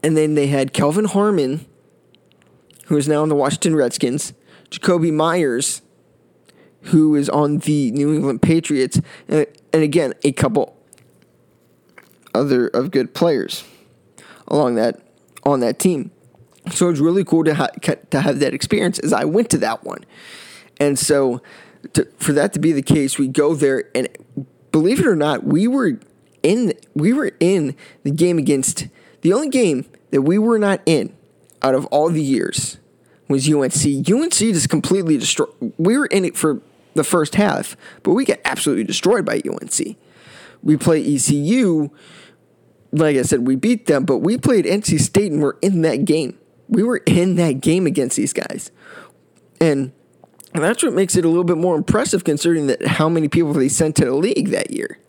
[0.03, 1.65] And then they had Kelvin Harmon,
[2.85, 4.33] who is now on the Washington Redskins,
[4.69, 5.81] Jakobi Myers,
[6.83, 10.77] who is on the New England Patriots, and, and again, a couple
[12.35, 13.63] other of good players
[14.47, 15.01] along that
[15.43, 16.11] on that team.
[16.71, 17.71] So it's really cool to ha-
[18.11, 20.05] to have that experience as I went to that one,
[20.79, 21.41] and so
[21.93, 24.07] to, for that to be the case, we go there and
[24.71, 25.99] believe it or not, we were
[26.43, 28.87] in we were in the game against
[29.21, 31.13] the only game that we were not in
[31.61, 32.77] out of all the years
[33.29, 34.09] was UNC.
[34.09, 35.49] UNC just completely destroyed.
[35.77, 36.61] We were in it for
[36.93, 39.97] the first half, but we got absolutely destroyed by UNC.
[40.61, 41.89] We play ECU.
[42.91, 46.05] Like I said, we beat them, but we played NC State and we're in that
[46.05, 46.37] game.
[46.69, 48.71] We were in that game against these guys.
[49.59, 49.91] And
[50.53, 53.69] that's what makes it a little bit more impressive considering that how many people they
[53.69, 54.99] sent to the league that year.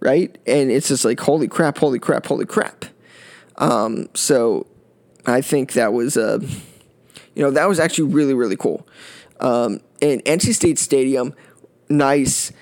[0.00, 0.36] Right?
[0.46, 2.84] And it's just like, holy crap, holy crap, holy crap.
[3.56, 4.66] Um, so
[5.26, 6.38] I think that was, uh,
[7.34, 8.86] you know, that was actually really, really cool.
[9.40, 11.34] Um, and NC State Stadium,
[11.88, 12.52] nice.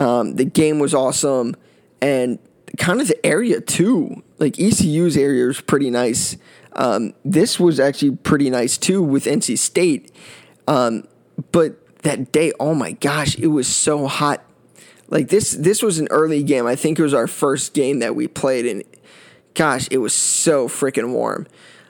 [0.00, 1.56] Um, the game was awesome.
[2.00, 2.38] And
[2.78, 4.22] kind of the area too.
[4.38, 6.36] Like ECU's area was pretty nice.
[6.74, 10.10] Um, this was actually pretty nice too with NC State.
[10.66, 11.04] Um,
[11.50, 14.44] but that day, oh my gosh, it was so hot.
[15.12, 16.66] Like this, this was an early game.
[16.66, 18.82] I think it was our first game that we played, and
[19.52, 21.46] gosh, it was so freaking warm.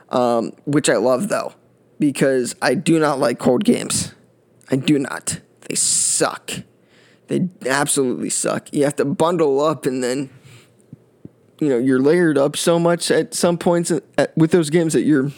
[0.09, 1.55] Um, which I love though,
[2.01, 4.13] because I do not like cold games.
[4.73, 5.41] I do not.
[5.69, 6.51] They suck.
[7.29, 8.73] They absolutely suck.
[8.73, 10.29] You have to bundle up and then
[11.61, 15.03] you know you're layered up so much at some points at, with those games that
[15.03, 15.31] you're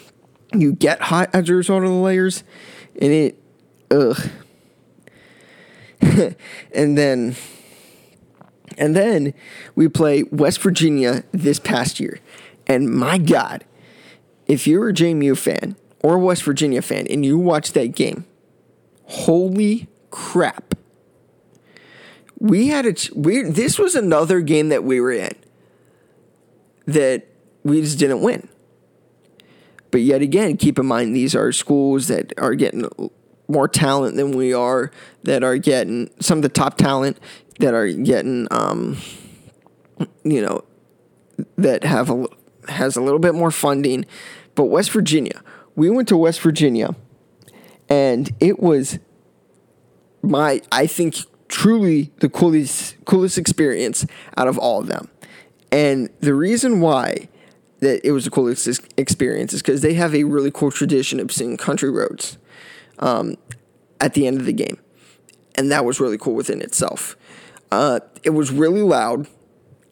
[0.51, 2.43] you get hot as a result of the layers,
[2.99, 3.39] and it
[3.91, 4.27] ugh.
[6.73, 7.35] and then
[8.77, 9.33] and then
[9.75, 12.19] we play West Virginia this past year.
[12.67, 13.63] And my God,
[14.47, 18.25] if you're a JMU fan or a West Virginia fan and you watch that game,
[19.05, 20.75] holy crap.
[22.39, 25.31] We had a we this was another game that we were in
[26.85, 27.27] that
[27.63, 28.47] we just didn't win.
[29.91, 32.89] But yet again, keep in mind these are schools that are getting
[33.47, 34.91] more talent than we are,
[35.23, 37.17] that are getting some of the top talent
[37.59, 38.97] that are getting, um,
[40.23, 40.63] you know,
[41.57, 42.27] that have a
[42.69, 44.05] has a little bit more funding.
[44.55, 45.41] But West Virginia,
[45.75, 46.95] we went to West Virginia,
[47.89, 48.99] and it was
[50.21, 51.15] my I think
[51.47, 54.05] truly the coolest coolest experience
[54.37, 55.09] out of all of them.
[55.71, 57.29] And the reason why
[57.79, 61.31] that it was the coolest experience is because they have a really cool tradition of
[61.31, 62.37] singing country roads
[62.99, 63.35] um,
[63.99, 64.77] at the end of the game.
[65.57, 67.15] and that was really cool within itself.
[67.75, 69.27] Uh, it was really loud,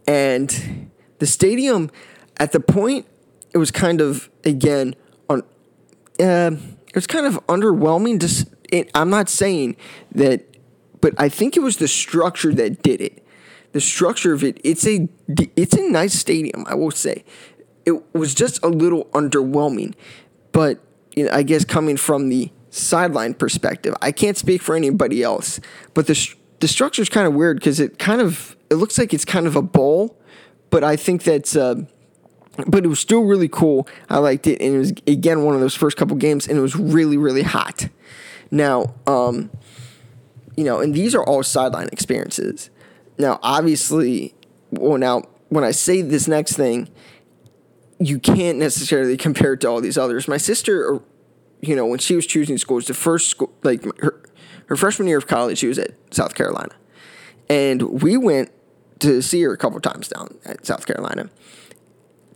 [0.07, 1.91] and the stadium
[2.37, 3.05] at the point
[3.53, 4.95] it was kind of again
[5.29, 5.41] on.
[6.17, 6.51] Uh,
[6.87, 8.21] it was kind of underwhelming.
[8.21, 9.75] Just it, I'm not saying
[10.13, 10.45] that,
[11.01, 13.21] but I think it was the structure that did it.
[13.73, 14.61] The structure of it.
[14.63, 15.09] It's a
[15.57, 16.63] it's a nice stadium.
[16.69, 17.25] I will say,
[17.85, 19.93] it was just a little underwhelming,
[20.53, 20.79] but
[21.17, 25.59] you know, I guess coming from the sideline perspective, I can't speak for anybody else,
[25.93, 26.15] but the
[26.63, 29.47] the structure is kind of weird because it kind of it looks like it's kind
[29.47, 30.17] of a bowl,
[30.69, 31.57] but I think that's.
[31.57, 31.83] Uh,
[32.67, 33.85] but it was still really cool.
[34.09, 36.61] I liked it, and it was again one of those first couple games, and it
[36.61, 37.89] was really really hot.
[38.49, 39.51] Now, um,
[40.55, 42.69] you know, and these are all sideline experiences.
[43.17, 44.33] Now, obviously,
[44.71, 46.87] well, now when I say this next thing,
[47.99, 50.29] you can't necessarily compare it to all these others.
[50.29, 51.01] My sister,
[51.63, 54.21] you know, when she was choosing schools, the first school, like her,
[54.67, 56.73] her freshman year of college, she was at South Carolina,
[57.49, 58.51] and we went
[58.99, 61.29] to see her a couple times down at South Carolina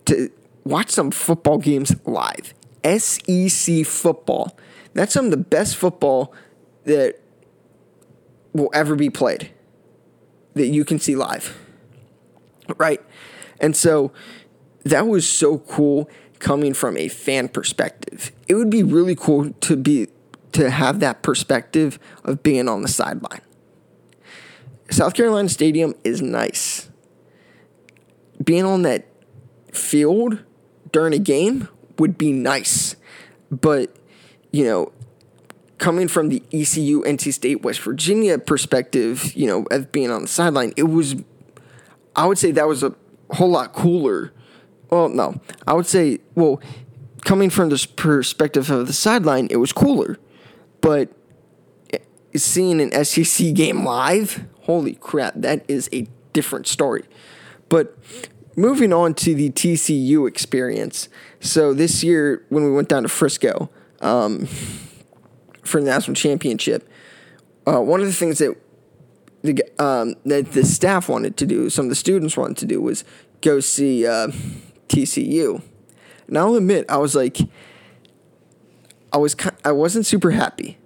[0.06, 0.32] to
[0.64, 2.54] watch some football games live.
[2.86, 4.58] SEC football.
[4.94, 6.34] That's some of the best football
[6.86, 7.20] that
[8.54, 9.52] will ever be played
[10.54, 11.58] that you can see live.
[12.78, 13.02] Right?
[13.60, 14.12] And so
[14.84, 16.10] that was so cool
[16.40, 18.32] coming from a fan perspective.
[18.48, 20.08] It would be really cool to be
[20.54, 23.42] to have that perspective of being on the sideline.
[24.90, 26.90] South Carolina Stadium is nice.
[28.44, 29.06] Being on that
[29.72, 30.44] field
[30.92, 31.68] during a game
[32.00, 32.96] would be nice.
[33.52, 33.96] But,
[34.52, 34.92] you know,
[35.78, 40.28] coming from the ECU, NC State, West Virginia perspective, you know, of being on the
[40.28, 41.16] sideline, it was,
[42.16, 42.96] I would say that was a
[43.32, 44.32] whole lot cooler.
[44.90, 46.62] Well, no, I would say, well,
[47.26, 50.18] coming from the perspective of the sideline, it was cooler.
[50.82, 51.10] But
[52.36, 57.04] seeing an SEC game live, holy crap, that is a different story.
[57.70, 57.98] But
[58.56, 61.10] moving on to the TCU experience.
[61.40, 63.70] So this year, when we went down to Frisco
[64.02, 64.46] um,
[65.64, 66.90] for the national championship,
[67.66, 68.56] uh, one of the things that
[69.44, 72.82] the um, that the staff wanted to do, some of the students wanted to do,
[72.82, 73.04] was
[73.42, 74.30] go see uh,
[74.88, 75.62] TCU.
[76.28, 77.38] And I'll admit, I was like,
[79.14, 80.78] I was I wasn't super happy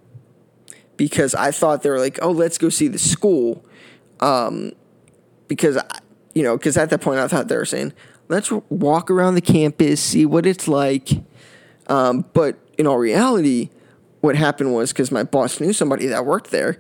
[0.97, 3.65] because I thought they were like, oh, let's go see the school,
[4.19, 4.73] um,
[5.47, 5.99] because I,
[6.33, 7.93] you know, because at that point I thought they were saying,
[8.29, 11.09] let's walk around the campus, see what it's like.
[11.87, 13.69] Um, but in all reality,
[14.21, 16.77] what happened was because my boss knew somebody that worked there,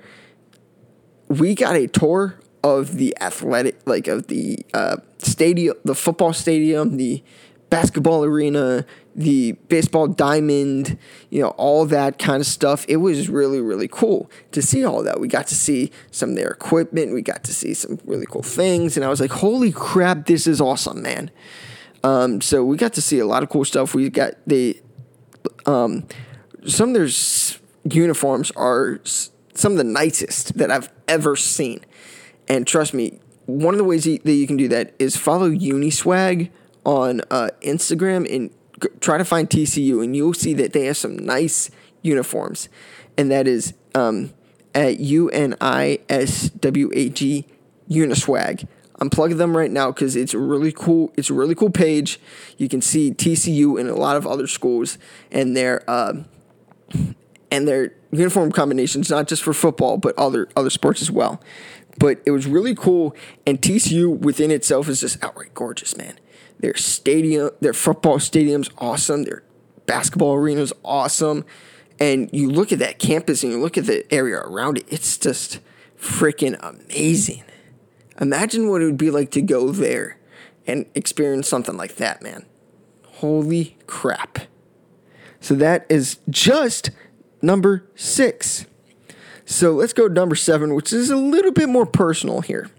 [1.27, 6.97] we got a tour of the athletic, like of the uh, stadium, the football stadium,
[6.97, 7.23] the
[7.69, 8.85] basketball arena,
[9.15, 10.97] the baseball diamond,
[11.29, 12.85] you know, all that kind of stuff.
[12.87, 15.19] It was really, really cool to see all that.
[15.19, 17.13] We got to see some of their equipment.
[17.13, 18.97] We got to see some really cool things.
[18.97, 21.31] And I was like, holy crap, this is awesome, man.
[22.03, 23.95] Um, so we got to see a lot of cool stuff.
[23.95, 24.79] We got the,
[25.65, 26.05] um,
[26.65, 27.09] some of their
[27.85, 28.99] uniforms are
[29.53, 31.81] some of the nicest that I've ever seen.
[32.51, 36.49] And trust me, one of the ways that you can do that is follow Uniswag
[36.85, 38.49] on uh, Instagram and
[38.99, 41.71] try to find TCU, and you'll see that they have some nice
[42.01, 42.67] uniforms,
[43.17, 44.33] and that is um,
[44.75, 47.45] at U N I S W A G
[47.89, 48.67] Uniswag.
[48.99, 51.13] I'm plugging them right now because it's a really cool.
[51.15, 52.19] It's a really cool page.
[52.57, 54.97] You can see TCU and a lot of other schools
[55.31, 56.15] and their uh,
[57.49, 61.41] and their uniform combinations, not just for football but other other sports as well.
[61.99, 63.15] But it was really cool,
[63.45, 66.19] and TCU within itself is just outright gorgeous, man.
[66.59, 69.23] Their stadium, their football stadium's awesome.
[69.23, 69.43] Their
[69.85, 71.43] basketball arena's awesome.
[71.99, 75.17] And you look at that campus and you look at the area around it, it's
[75.17, 75.59] just
[75.99, 77.43] freaking amazing.
[78.19, 80.17] Imagine what it would be like to go there
[80.65, 82.45] and experience something like that, man.
[83.05, 84.39] Holy crap.
[85.39, 86.91] So that is just
[87.41, 88.65] number six.
[89.51, 92.69] So let's go to number seven, which is a little bit more personal here.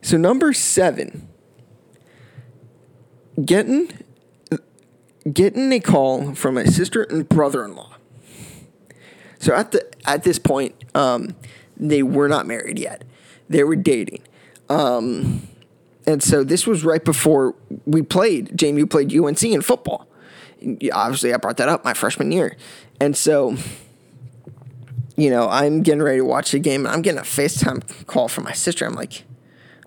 [0.00, 1.28] So, number seven
[3.44, 3.92] getting
[5.30, 7.96] getting a call from my sister and brother-in-law.
[9.38, 11.36] So at the at this point, um,
[11.76, 13.04] they were not married yet.
[13.48, 14.22] They were dating.
[14.70, 15.46] Um,
[16.06, 17.54] and so this was right before
[17.84, 18.56] we played.
[18.56, 20.08] JMU played UNC in football.
[20.92, 22.56] Obviously, I brought that up my freshman year.
[22.98, 23.56] And so,
[25.16, 28.28] you know, I'm getting ready to watch the game, and I'm getting a FaceTime call
[28.28, 28.86] from my sister.
[28.86, 29.24] I'm like,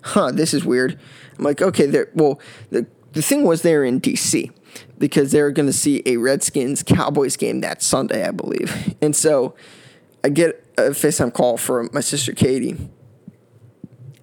[0.02, 0.98] huh, this is weird.
[1.38, 2.08] I'm like, okay, there.
[2.14, 4.52] Well, the the thing was they're in DC
[4.98, 8.94] because they're going to see a Redskins Cowboys game that Sunday, I believe.
[9.00, 9.54] And so
[10.24, 12.76] I get a FaceTime call from my sister Katie,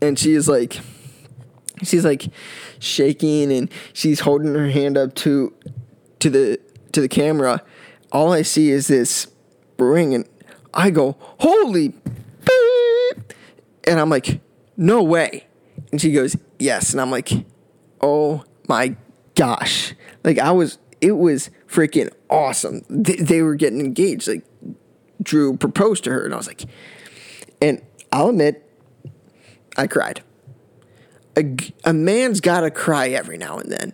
[0.02, 0.80] and she is like,
[1.84, 2.28] she's like
[2.80, 5.54] shaking and she's holding her hand up to
[6.20, 6.60] to the
[6.92, 7.64] to the camera.
[8.12, 9.28] All I see is this
[9.78, 10.28] ring, and
[10.74, 13.34] I go, "Holy!" Beep.
[13.86, 14.42] And I'm like,
[14.78, 15.46] "No way!"
[15.92, 17.32] And she goes, "Yes," and I'm like,
[18.02, 18.96] "Oh my
[19.36, 19.94] gosh!"
[20.24, 22.84] Like I was, it was freaking awesome.
[22.90, 24.28] They, they were getting engaged.
[24.28, 24.44] Like
[25.22, 26.64] Drew proposed to her, and I was like,
[27.62, 28.68] and I'll admit,
[29.78, 30.24] I cried.
[31.38, 31.56] A,
[31.86, 33.94] a man's got to cry every now and then.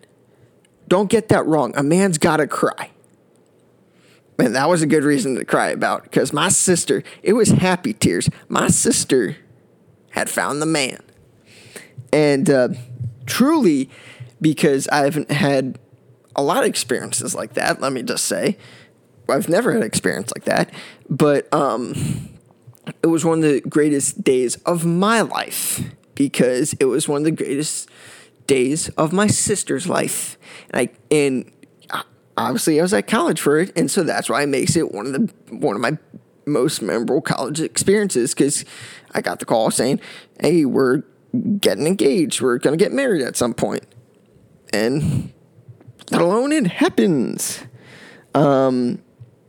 [0.88, 1.74] Don't get that wrong.
[1.76, 2.92] A man's got to cry.
[4.40, 7.94] And that was a good reason to cry about because my sister, it was happy
[7.94, 8.30] tears.
[8.48, 9.38] My sister
[10.12, 11.02] had found the man.
[12.14, 12.70] And uh,
[13.26, 13.90] truly,
[14.40, 15.80] because I haven't had
[16.36, 18.58] a lot of experiences like that, let me just say,
[19.28, 20.72] I've never had an experience like that,
[21.10, 22.30] but um,
[23.04, 25.82] it was one of the greatest days of my life
[26.16, 27.90] because it was one of the greatest
[28.48, 30.38] days of my sister's life.
[30.70, 31.52] And I and
[32.38, 35.08] obviously I was at college for it, and so that's why it makes it one
[35.08, 35.98] of the one of my
[36.46, 38.64] most memorable college experiences because
[39.14, 40.00] I got the call saying,
[40.40, 41.04] "Hey, we're
[41.60, 42.42] getting engaged.
[42.42, 43.84] We're gonna get married at some point,"
[44.72, 45.32] and
[46.12, 47.64] let alone it happens.
[48.34, 49.00] Um,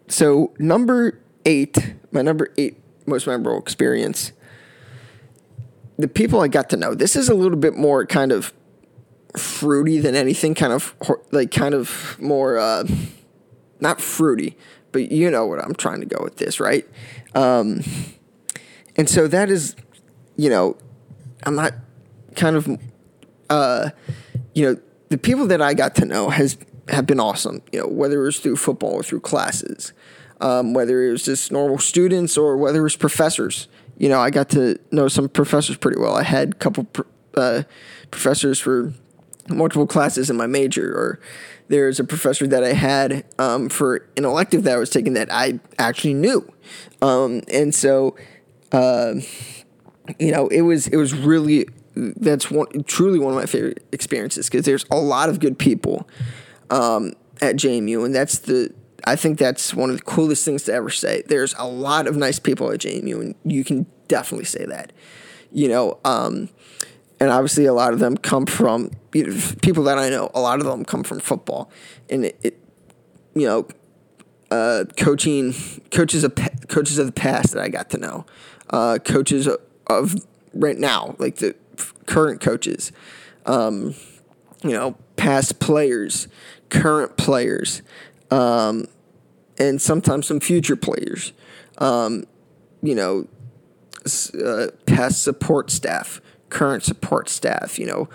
[0.09, 4.33] so number eight, my number eight most memorable experience.
[5.99, 6.95] The people I got to know.
[6.95, 8.53] This is a little bit more kind of
[9.37, 10.55] fruity than anything.
[10.55, 10.95] Kind of
[11.31, 12.85] like kind of more uh,
[13.81, 14.57] not fruity,
[14.93, 16.87] but you know what I'm trying to go with this, right?
[17.35, 17.83] Um,
[18.97, 19.77] and so that is,
[20.37, 20.77] you know,
[21.45, 21.75] I'm not
[22.35, 22.69] kind of,
[23.49, 23.91] uh,
[24.55, 26.59] you know, the people that I got to know has
[26.89, 27.63] have been awesome.
[27.73, 29.93] You know, whether it was through football or through classes,
[30.41, 33.69] um, whether it was just normal students or whether it was professors.
[33.97, 36.15] You know, I got to know some professors pretty well.
[36.15, 36.87] I had a couple
[37.35, 37.63] uh,
[38.11, 38.93] professors for
[39.51, 41.21] multiple classes in my major, or
[41.69, 45.29] there's a professor that I had um, for an elective that I was taking that
[45.33, 46.51] I actually knew,
[47.03, 48.17] um, and so
[48.73, 49.15] uh,
[50.19, 54.49] you know it was it was really that's one truly one of my favorite experiences
[54.49, 56.09] because there's a lot of good people
[56.71, 58.73] um, at JMU, and that's the
[59.05, 61.23] I think that's one of the coolest things to ever say.
[61.27, 64.93] There's a lot of nice people at JMU, and you can definitely say that.
[65.51, 66.51] You know, um,
[67.21, 70.31] and obviously a lot of them come from you know, people that I know.
[70.35, 71.71] A lot of them come from football,
[72.09, 72.61] and it, it
[73.35, 73.69] you know,
[74.51, 75.55] uh, coaching
[75.91, 76.35] coaches of
[76.69, 78.27] coaches of the past that I got to know,
[78.71, 80.15] uh, coaches of, of,
[80.55, 81.55] right now, like the
[82.07, 82.93] current coaches,
[83.47, 83.95] um,
[84.63, 86.29] you know, past players,
[86.69, 87.83] current players,
[88.31, 88.87] um,
[89.59, 91.33] and sometimes some future players.
[91.79, 92.25] Um,
[92.83, 93.27] you know,
[94.45, 96.21] uh, past support staff,
[96.51, 97.79] current support staff.
[97.79, 98.09] You know,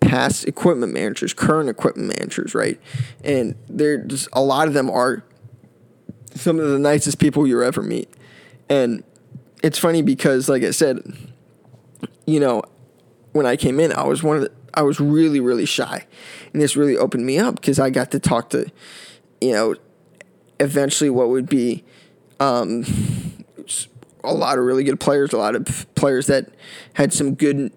[0.00, 2.80] past equipment managers, current equipment managers, right?
[3.22, 5.24] And there's a lot of them are
[6.34, 8.12] some of the nicest people you'll ever meet.
[8.68, 9.04] And
[9.62, 11.00] it's funny because, like I said,
[12.26, 12.62] you know,
[13.32, 16.06] when I came in, I was one of the, I was really, really shy.
[16.52, 18.70] And this really opened me up because I got to talk to,
[19.40, 19.74] you know,
[20.60, 21.84] eventually what would be
[22.40, 22.84] um,
[24.24, 26.48] a lot of really good players, a lot of players that
[26.94, 27.72] had some good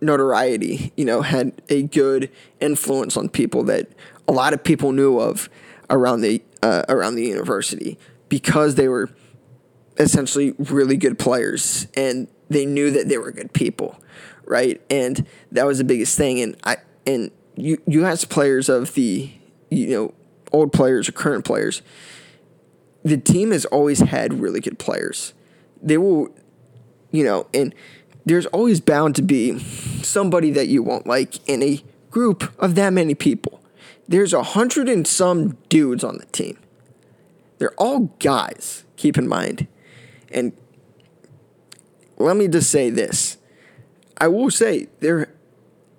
[0.00, 2.30] notoriety, you know, had a good
[2.60, 3.88] influence on people that
[4.28, 5.48] a lot of people knew of
[5.90, 9.10] around the uh, around the university because they were
[9.98, 14.00] essentially really good players and they knew that they were good people,
[14.44, 14.80] right?
[14.90, 16.40] And that was the biggest thing.
[16.40, 19.30] And I and you you ask players of the
[19.70, 20.14] you know
[20.52, 21.82] old players or current players,
[23.04, 25.34] the team has always had really good players.
[25.82, 26.28] They will,
[27.10, 27.74] you know, and
[28.24, 29.58] there's always bound to be
[30.02, 33.60] somebody that you won't like in a group of that many people.
[34.08, 36.58] There's a hundred and some dudes on the team.
[37.58, 39.66] They're all guys, keep in mind.
[40.32, 40.52] And
[42.16, 43.38] let me just say this.
[44.18, 45.34] I will say there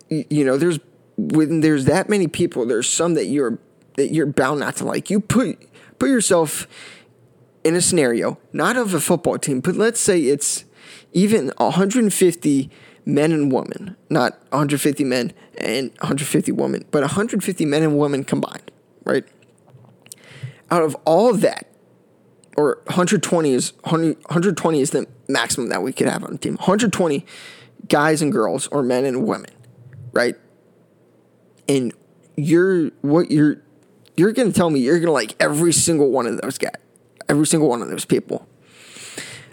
[0.09, 0.79] you know, there's
[1.17, 3.59] when there's that many people, there's some that you're
[3.95, 5.09] that you're bound not to like.
[5.09, 5.57] You put
[5.99, 6.67] put yourself
[7.63, 10.65] in a scenario, not of a football team, but let's say it's
[11.13, 12.69] even 150
[13.05, 18.71] men and women, not 150 men and 150 women, but 150 men and women combined,
[19.03, 19.23] right?
[20.71, 21.67] Out of all of that,
[22.57, 26.55] or 120 is 120 is the maximum that we could have on the team.
[26.55, 27.25] 120
[27.87, 29.51] guys and girls, or men and women,
[30.11, 30.35] right?
[31.67, 31.93] And
[32.35, 33.61] you're what you're
[34.17, 36.73] you're going to tell me you're going to like every single one of those guys,
[37.29, 38.47] every single one of those people.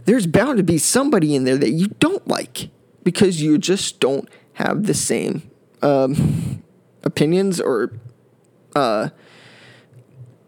[0.04, 2.70] there's bound to be somebody in there that you don't like
[3.04, 5.50] because you just don't have the same
[5.82, 6.62] um,
[7.04, 7.92] opinions or
[8.74, 9.08] uh,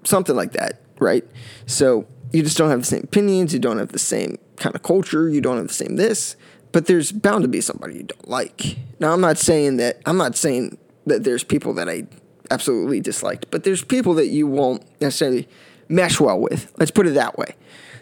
[0.05, 1.25] something like that, right?
[1.67, 4.83] So you just don't have the same opinions, you don't have the same kind of
[4.83, 6.37] culture, you don't have the same this,
[6.73, 8.77] but there's bound to be somebody you don't like.
[8.99, 12.07] Now, I'm not saying that, I'm not saying that there's people that I
[12.51, 15.49] absolutely disliked, but there's people that you won't necessarily
[15.89, 16.73] mesh well with.
[16.79, 17.55] Let's put it that way.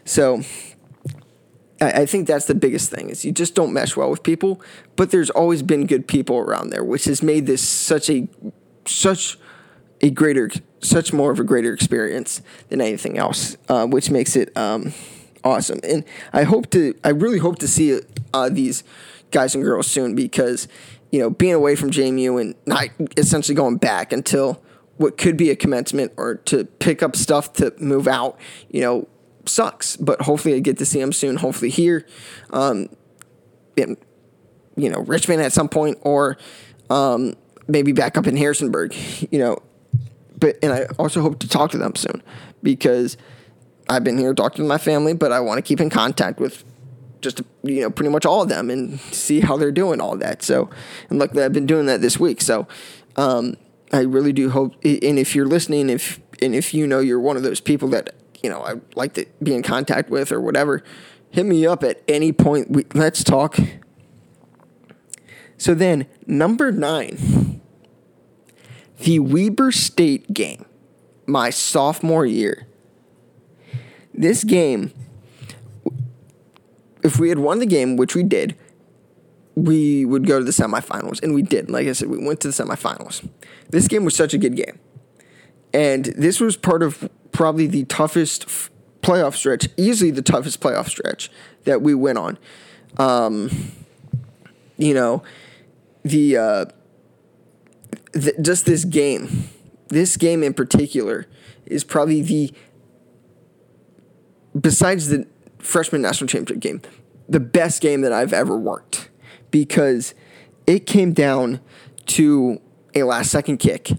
[0.04, 0.42] So,
[1.80, 4.60] I, think that's the biggest thing is you just don't mesh well with people,
[4.96, 8.28] but there's always been good people around there, which has made this such a
[8.86, 9.38] such
[10.00, 14.56] a greater such more of a greater experience than anything else, uh, which makes it
[14.56, 14.92] um,
[15.44, 15.80] awesome.
[15.82, 18.00] And I hope to I really hope to see
[18.32, 18.84] uh, these
[19.30, 20.68] guys and girls soon because
[21.12, 22.86] you know being away from JMU and not
[23.16, 24.62] essentially going back until
[24.96, 28.38] what could be a commencement or to pick up stuff to move out,
[28.70, 29.08] you know,
[29.46, 29.96] sucks.
[29.96, 31.36] But hopefully, I get to see him soon.
[31.36, 32.06] Hopefully, here,
[32.50, 32.88] um,
[33.76, 33.96] in
[34.76, 36.38] you know Richmond at some point, or
[36.90, 37.34] um,
[37.68, 38.94] maybe back up in Harrisonburg.
[39.30, 39.58] You know,
[40.38, 42.22] but and I also hope to talk to them soon
[42.62, 43.16] because
[43.88, 46.64] I've been here talking to my family, but I want to keep in contact with
[47.22, 50.42] just you know pretty much all of them and see how they're doing all that.
[50.42, 50.68] So,
[51.08, 52.40] and luckily I've been doing that this week.
[52.40, 52.68] So,
[53.16, 53.56] um,
[53.92, 54.74] I really do hope.
[54.84, 58.14] And if you're listening, if and if you know you're one of those people that
[58.42, 60.82] you know, I'd like to be in contact with or whatever,
[61.30, 62.70] hit me up at any point.
[62.70, 63.58] We, let's talk.
[65.56, 67.60] So then, number nine,
[68.98, 70.64] the Weber State game,
[71.26, 72.66] my sophomore year.
[74.12, 74.92] This game,
[77.02, 78.56] if we had won the game, which we did,
[79.54, 81.70] we would go to the semifinals, and we did.
[81.70, 83.28] Like I said, we went to the semifinals.
[83.70, 84.78] This game was such a good game.
[85.74, 88.70] And this was part of probably the toughest f-
[89.02, 91.30] playoff stretch, easily the toughest playoff stretch
[91.64, 92.38] that we went on.
[92.98, 93.72] Um,
[94.76, 95.22] you know,
[96.02, 96.64] the, uh,
[98.40, 99.48] just this game,
[99.88, 101.26] this game in particular,
[101.66, 102.52] is probably the
[104.58, 105.26] besides the
[105.62, 106.82] freshman national championship game,
[107.28, 109.08] the best game that I've ever worked
[109.50, 110.14] because
[110.66, 111.60] it came down
[112.06, 112.60] to
[112.94, 113.92] a last second kick.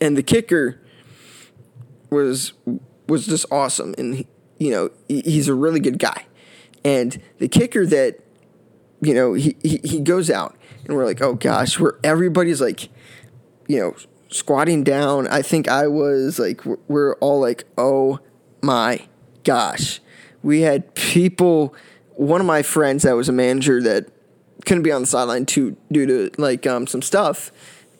[0.00, 0.80] And the kicker
[2.10, 2.52] was
[3.08, 4.26] was just awesome, and he,
[4.58, 6.26] you know he's a really good guy,
[6.84, 8.18] and the kicker that
[9.00, 12.88] you know he, he he goes out, and we're like, oh gosh, where everybody's like,
[13.66, 13.94] you know,
[14.28, 15.28] squatting down.
[15.28, 18.18] I think I was like, we're all like, oh
[18.62, 19.06] my
[19.44, 20.00] gosh,
[20.44, 21.74] we had people.
[22.16, 24.06] One of my friends that was a manager that
[24.64, 27.50] couldn't be on the sideline to due to like um, some stuff,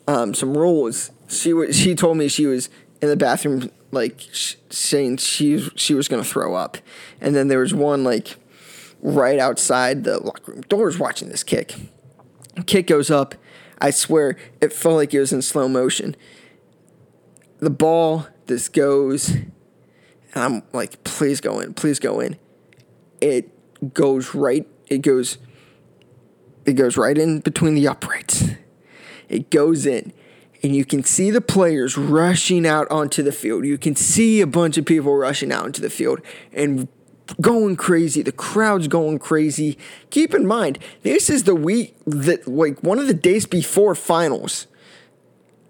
[0.07, 2.69] um, some rules she was she told me she was
[3.01, 6.77] in the bathroom like sh- saying she she was gonna throw up,
[7.21, 8.37] and then there was one like
[9.01, 11.75] right outside the locker room doors watching this kick.
[12.65, 13.35] Kick goes up.
[13.79, 16.15] I swear it felt like it was in slow motion.
[17.59, 19.35] The ball this goes,
[20.35, 22.37] and I'm like, please go in, please go in.
[23.21, 23.49] It
[23.93, 24.67] goes right.
[24.87, 25.37] It goes.
[26.65, 28.49] It goes right in between the uprights.
[29.29, 30.13] It goes in
[30.65, 33.65] and you can see the players rushing out onto the field.
[33.65, 36.21] You can see a bunch of people rushing out into the field
[36.51, 36.87] and
[37.39, 38.23] going crazy.
[38.23, 39.77] The crowd's going crazy.
[40.09, 44.65] Keep in mind, this is the week that like one of the days before finals.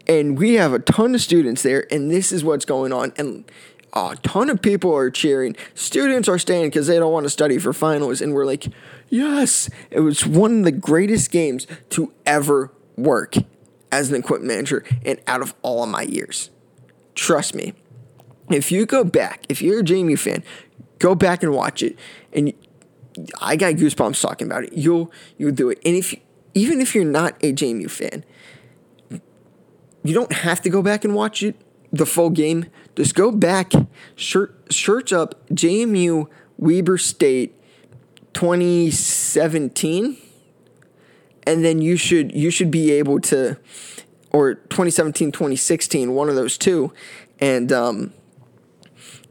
[0.07, 3.11] And we have a ton of students there, and this is what's going on.
[3.17, 3.43] And
[3.95, 5.55] a ton of people are cheering.
[5.73, 8.21] Students are staying because they don't want to study for finals.
[8.21, 8.67] And we're like,
[9.09, 13.35] yes, it was one of the greatest games to ever work
[13.91, 16.49] as an equipment manager and out of all of my years.
[17.15, 17.73] Trust me.
[18.49, 20.43] If you go back, if you're a JMU fan,
[20.99, 21.97] go back and watch it.
[22.33, 22.53] And
[23.41, 24.73] I got goosebumps talking about it.
[24.73, 25.79] You'll you'll do it.
[25.85, 26.13] And if
[26.53, 28.23] even if you're not a JMU fan,
[30.03, 31.55] you don't have to go back and watch it
[31.91, 32.65] the full game.
[32.95, 33.73] Just go back,
[34.15, 36.27] search up JMU
[36.57, 37.53] Weber State
[38.33, 40.17] 2017
[41.47, 43.57] and then you should you should be able to
[44.31, 46.91] or 2017 2016 one of those two.
[47.39, 48.13] And um,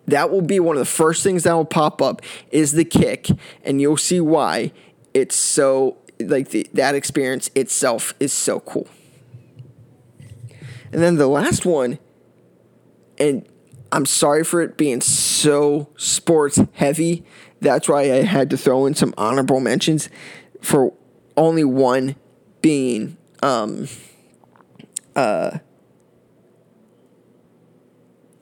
[0.06, 3.28] that will be one of the first things that will pop up is the kick
[3.62, 4.72] and you'll see why
[5.12, 8.88] it's so like the, that experience itself is so cool.
[10.92, 11.98] And then the last one
[13.18, 13.46] and
[13.94, 17.24] i'm sorry for it being so sports heavy
[17.60, 20.08] that's why i had to throw in some honorable mentions
[20.60, 20.92] for
[21.36, 22.16] only one
[22.62, 23.88] being um,
[25.14, 25.58] uh,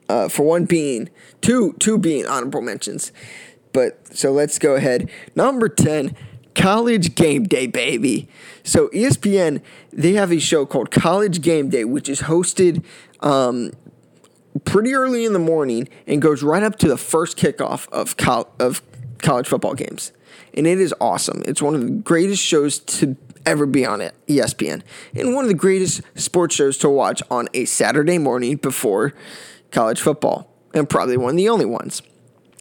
[0.09, 1.09] uh, for one being
[1.41, 3.11] two two being honorable mentions.
[3.73, 5.09] But so let's go ahead.
[5.35, 6.15] Number 10,
[6.53, 8.29] College Game Day, baby.
[8.63, 12.85] So ESPN, they have a show called College Game Day, which is hosted
[13.21, 13.71] um,
[14.65, 18.53] pretty early in the morning and goes right up to the first kickoff of col-
[18.59, 18.81] of
[19.19, 20.11] college football games.
[20.53, 21.41] And it is awesome.
[21.45, 24.83] It's one of the greatest shows to ever be on it, ESPN,
[25.13, 29.13] and one of the greatest sports shows to watch on a Saturday morning before
[29.71, 32.01] college football, and probably one of the only ones.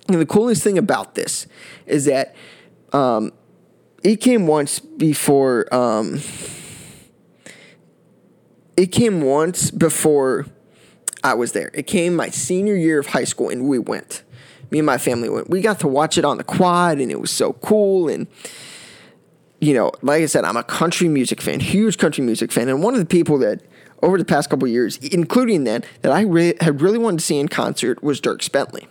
[0.09, 1.47] And the coolest thing about this
[1.86, 2.34] is that
[2.93, 3.32] um,
[4.03, 5.72] it came once before.
[5.72, 6.20] Um,
[8.76, 10.47] it came once before
[11.25, 11.70] I was there.
[11.75, 14.23] It came my senior year of high school, and we went.
[14.70, 15.51] Me and my family went.
[15.51, 18.09] We got to watch it on the quad, and it was so cool.
[18.09, 18.27] And
[19.61, 22.83] you know, like I said, I'm a country music fan, huge country music fan, and
[22.83, 23.62] one of the people that
[24.03, 27.39] over the past couple years, including then, that I re- had really wanted to see
[27.39, 28.89] in concert was Dierks Bentley.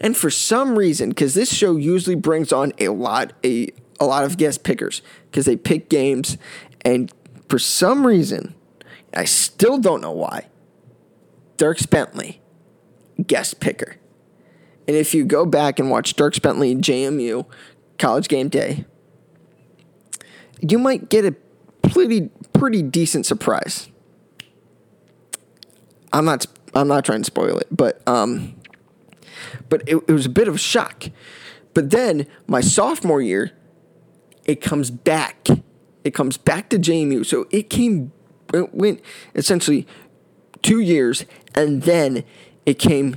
[0.00, 3.68] And for some reason, because this show usually brings on a lot a
[4.00, 6.38] a lot of guest pickers because they pick games,
[6.82, 7.12] and
[7.48, 8.54] for some reason,
[9.18, 10.46] I still don't know why.
[11.56, 12.40] Dierks Bentley,
[13.26, 13.96] guest picker.
[14.86, 17.44] And if you go back and watch Dierks Bentley JMU
[17.98, 18.84] college game day,
[20.60, 21.34] you might get a
[21.82, 23.88] pretty pretty decent surprise.
[26.12, 28.54] I'm not I'm not trying to spoil it, but um
[29.68, 31.06] but it, it was a bit of a shock.
[31.74, 33.50] But then my sophomore year,
[34.44, 35.48] it comes back.
[36.04, 37.26] It comes back to JMU.
[37.26, 38.12] So it came
[38.54, 39.00] it went
[39.34, 39.86] essentially
[40.62, 41.24] two years
[41.54, 42.24] and then
[42.66, 43.16] it came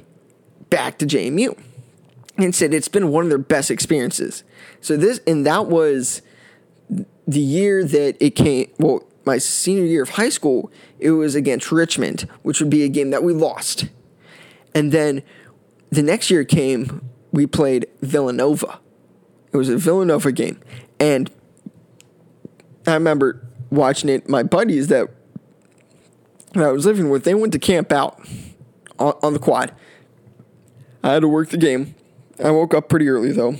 [0.69, 1.57] back to JMU
[2.37, 4.43] and said it's been one of their best experiences.
[4.79, 6.21] So this and that was
[7.27, 8.71] the year that it came.
[8.77, 12.89] Well, my senior year of high school, it was against Richmond, which would be a
[12.89, 13.87] game that we lost.
[14.73, 15.21] And then
[15.89, 18.79] the next year came, we played Villanova.
[19.53, 20.59] It was a Villanova game,
[20.99, 21.29] and
[22.87, 24.29] I remember watching it.
[24.29, 25.09] My buddies that
[26.55, 28.19] I was living with, they went to camp out
[28.99, 29.73] on, on the quad.
[31.03, 31.95] I had to work the game.
[32.43, 33.55] I woke up pretty early though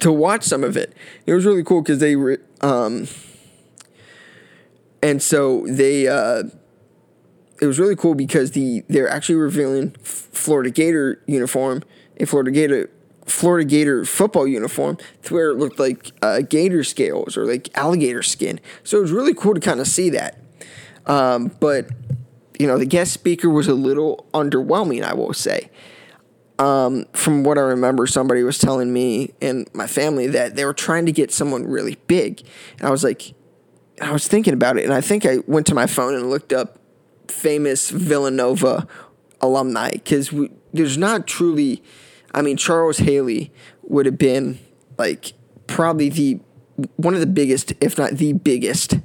[0.00, 0.94] to watch some of it.
[1.26, 3.06] It was really cool because they were, um,
[5.02, 6.44] and so they, uh,
[7.60, 11.82] it was really cool because the they're actually revealing Florida Gator uniform,
[12.18, 12.90] a Florida Gator
[13.26, 18.22] Florida Gator football uniform to where it looked like uh, gator scales or like alligator
[18.22, 18.60] skin.
[18.82, 20.38] So it was really cool to kind of see that.
[21.06, 21.88] Um, but
[22.58, 25.70] you know, the guest speaker was a little underwhelming, I will say.
[26.58, 30.74] Um, from what I remember, somebody was telling me and my family that they were
[30.74, 32.42] trying to get someone really big.
[32.78, 33.32] And I was like,
[34.02, 36.52] I was thinking about it, and I think I went to my phone and looked
[36.52, 36.78] up
[37.28, 38.86] famous Villanova
[39.40, 40.34] alumni because
[40.72, 41.82] there's not truly,
[42.34, 44.58] I mean, Charles Haley would have been
[44.98, 45.32] like
[45.66, 46.40] probably the
[46.96, 48.98] one of the biggest, if not the biggest,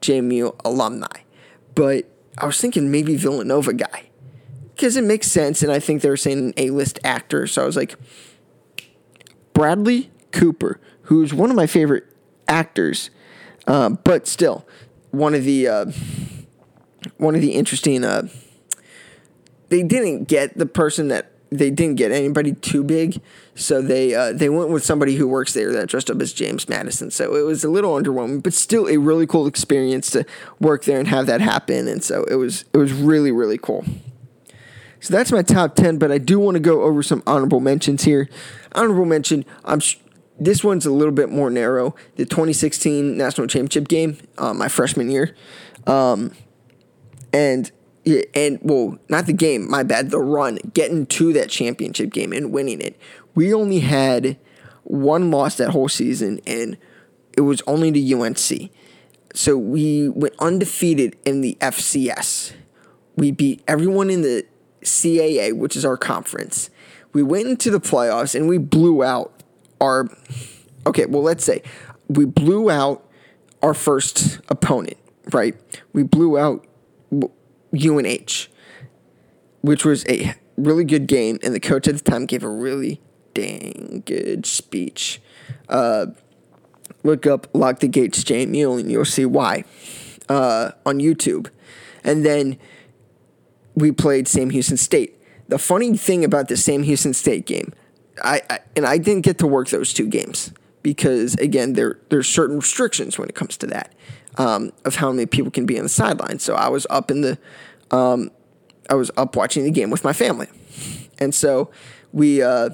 [0.00, 1.21] JMU alumni.
[1.74, 2.06] But
[2.38, 4.10] I was thinking maybe Villanova guy
[4.74, 5.62] because it makes sense.
[5.62, 7.46] And I think they were saying an A list actor.
[7.46, 7.94] So I was like,
[9.54, 12.04] Bradley Cooper, who's one of my favorite
[12.48, 13.10] actors,
[13.66, 14.66] uh, but still
[15.10, 15.86] one of the uh,
[17.18, 18.04] one of the interesting.
[18.04, 18.28] Uh,
[19.68, 23.20] they didn't get the person that they didn't get anybody too big,
[23.54, 26.68] so they uh, they went with somebody who works there that dressed up as James
[26.68, 27.10] Madison.
[27.10, 30.24] So it was a little underwhelming, but still a really cool experience to
[30.60, 31.88] work there and have that happen.
[31.88, 33.84] And so it was it was really really cool.
[35.00, 38.04] So that's my top 10, but I do want to go over some honorable mentions
[38.04, 38.28] here.
[38.72, 39.96] Honorable mention, I'm sh-
[40.38, 41.96] this one's a little bit more narrow.
[42.14, 45.34] The 2016 National Championship game, uh, my freshman year.
[45.88, 46.30] Um,
[47.32, 47.72] and
[48.34, 52.52] and well, not the game, my bad, the run, getting to that championship game and
[52.52, 52.96] winning it.
[53.34, 54.36] We only had
[54.84, 56.76] one loss that whole season, and
[57.36, 58.70] it was only to UNC.
[59.34, 62.52] So we went undefeated in the FCS.
[63.16, 64.46] We beat everyone in the
[64.82, 66.70] CAA, which is our conference.
[67.12, 69.42] We went into the playoffs and we blew out
[69.80, 70.08] our.
[70.86, 71.62] Okay, well, let's say
[72.08, 73.06] we blew out
[73.62, 74.98] our first opponent,
[75.32, 75.54] right?
[75.92, 76.66] We blew out
[77.74, 78.48] UNH,
[79.60, 83.00] which was a really good game, and the coach at the time gave a really
[83.34, 85.20] dang good speech.
[85.68, 86.06] Uh,
[87.02, 89.64] look up Lock the Gates JMU and you'll see why
[90.28, 91.48] uh, on YouTube.
[92.04, 92.58] And then
[93.74, 95.18] we played Sam Houston State.
[95.48, 97.72] The funny thing about the Sam Houston State game,
[98.22, 100.52] I, I and I didn't get to work those two games
[100.82, 103.94] because again there there's certain restrictions when it comes to that
[104.38, 106.38] um, of how many people can be on the sideline.
[106.38, 107.38] So I was up in the
[107.90, 108.30] um,
[108.88, 110.48] I was up watching the game with my family,
[111.18, 111.70] and so
[112.12, 112.70] we uh,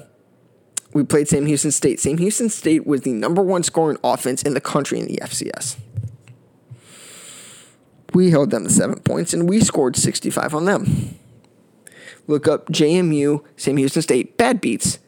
[0.93, 1.99] we played Sam Houston State.
[1.99, 5.77] Sam Houston State was the number one scoring offense in the country in the FCS.
[8.13, 11.15] We held them to seven points, and we scored 65 on them.
[12.27, 14.99] Look up JMU, Sam Houston State, bad beats,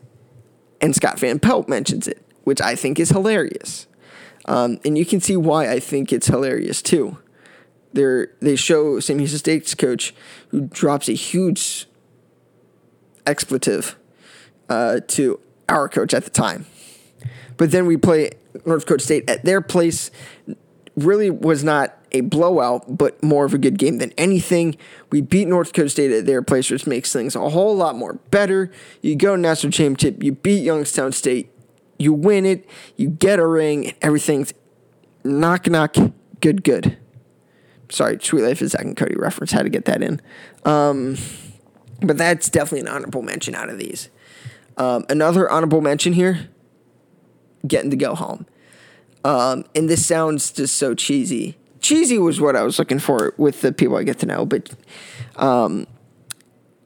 [0.79, 3.87] and Scott Van Pelt mentions it, which I think is hilarious.
[4.51, 7.17] Um, and you can see why I think it's hilarious too.
[7.93, 10.13] They they show Sam Houston State's coach
[10.49, 11.87] who drops a huge
[13.25, 13.97] expletive
[14.67, 15.39] uh, to
[15.69, 16.65] our coach at the time.
[17.55, 18.31] But then we play
[18.65, 20.11] North Dakota State at their place.
[20.97, 24.75] Really was not a blowout, but more of a good game than anything.
[25.11, 28.15] We beat North Dakota State at their place, which makes things a whole lot more
[28.31, 28.69] better.
[29.01, 31.51] You go national championship, you beat Youngstown State,
[32.01, 34.53] you win it, you get a ring, and everything's
[35.23, 35.95] knock knock
[36.39, 36.97] good good.
[37.89, 39.51] Sorry, Suite Life is Zack and Cody reference.
[39.51, 40.21] Had to get that in.
[40.65, 41.17] Um,
[42.01, 44.09] but that's definitely an honorable mention out of these.
[44.77, 46.49] Um, another honorable mention here
[47.67, 48.45] getting to go home.
[49.23, 51.57] Um, and this sounds just so cheesy.
[51.79, 54.73] Cheesy was what I was looking for with the people I get to know, but
[55.35, 55.85] um,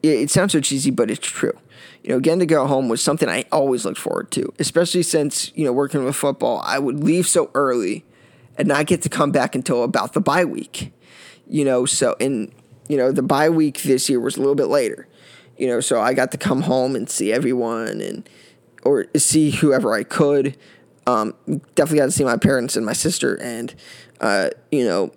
[0.04, 1.58] it, it sounds so cheesy, but it's true.
[2.06, 5.52] You know, getting to go home was something I always looked forward to, especially since,
[5.56, 8.06] you know, working with football, I would leave so early
[8.58, 10.94] and not get to come back until about the bye week.
[11.48, 12.52] You know, so, and,
[12.88, 15.08] you know, the bye week this year was a little bit later
[15.58, 18.30] you know, so I got to come home and see everyone and
[18.84, 20.58] or see whoever I could.
[21.08, 21.34] Um,
[21.76, 23.74] definitely got to see my parents and my sister and
[24.22, 25.12] uh, you know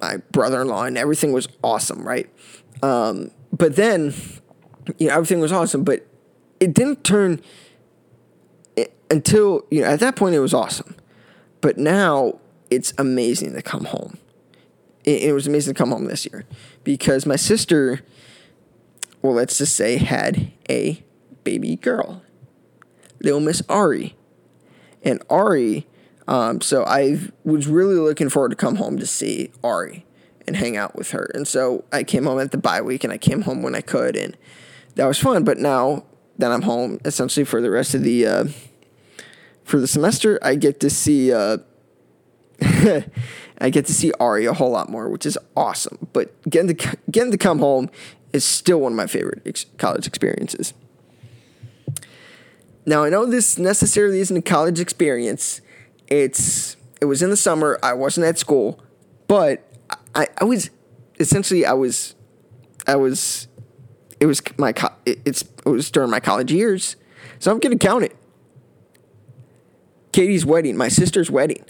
[0.00, 2.30] my brother-in-law and everything was awesome, right?
[2.82, 4.14] Um, but then
[4.98, 6.06] you know everything was awesome, but
[6.62, 7.40] it didn't turn
[8.76, 10.96] it, until you know at that point it was awesome,
[11.60, 12.38] but now
[12.70, 14.18] it's amazing to come home.
[15.04, 16.44] It, it was amazing to come home this year
[16.84, 18.02] because my sister
[19.22, 21.02] well, let's just say, had a
[21.44, 22.22] baby girl,
[23.20, 24.16] little Miss Ari.
[25.04, 25.86] And Ari,
[26.26, 30.04] um, so I was really looking forward to come home to see Ari
[30.46, 31.30] and hang out with her.
[31.34, 33.80] And so I came home at the bye week and I came home when I
[33.80, 34.36] could, and
[34.96, 35.44] that was fun.
[35.44, 36.04] But now
[36.42, 38.44] that I'm home, essentially for the rest of the uh,
[39.62, 41.58] for the semester, I get to see uh,
[42.60, 46.08] I get to see Ari a whole lot more, which is awesome.
[46.12, 47.90] But getting to getting to come home
[48.32, 50.74] is still one of my favorite ex- college experiences.
[52.84, 55.60] Now I know this necessarily isn't a college experience.
[56.08, 57.78] It's it was in the summer.
[57.84, 58.82] I wasn't at school,
[59.28, 59.64] but
[60.12, 60.70] I, I was
[61.20, 62.16] essentially I was
[62.84, 63.46] I was
[64.18, 64.74] it was my
[65.06, 66.96] it's it was during my college years,
[67.38, 68.16] so I'm gonna count it.
[70.12, 71.64] Katie's wedding, my sister's wedding.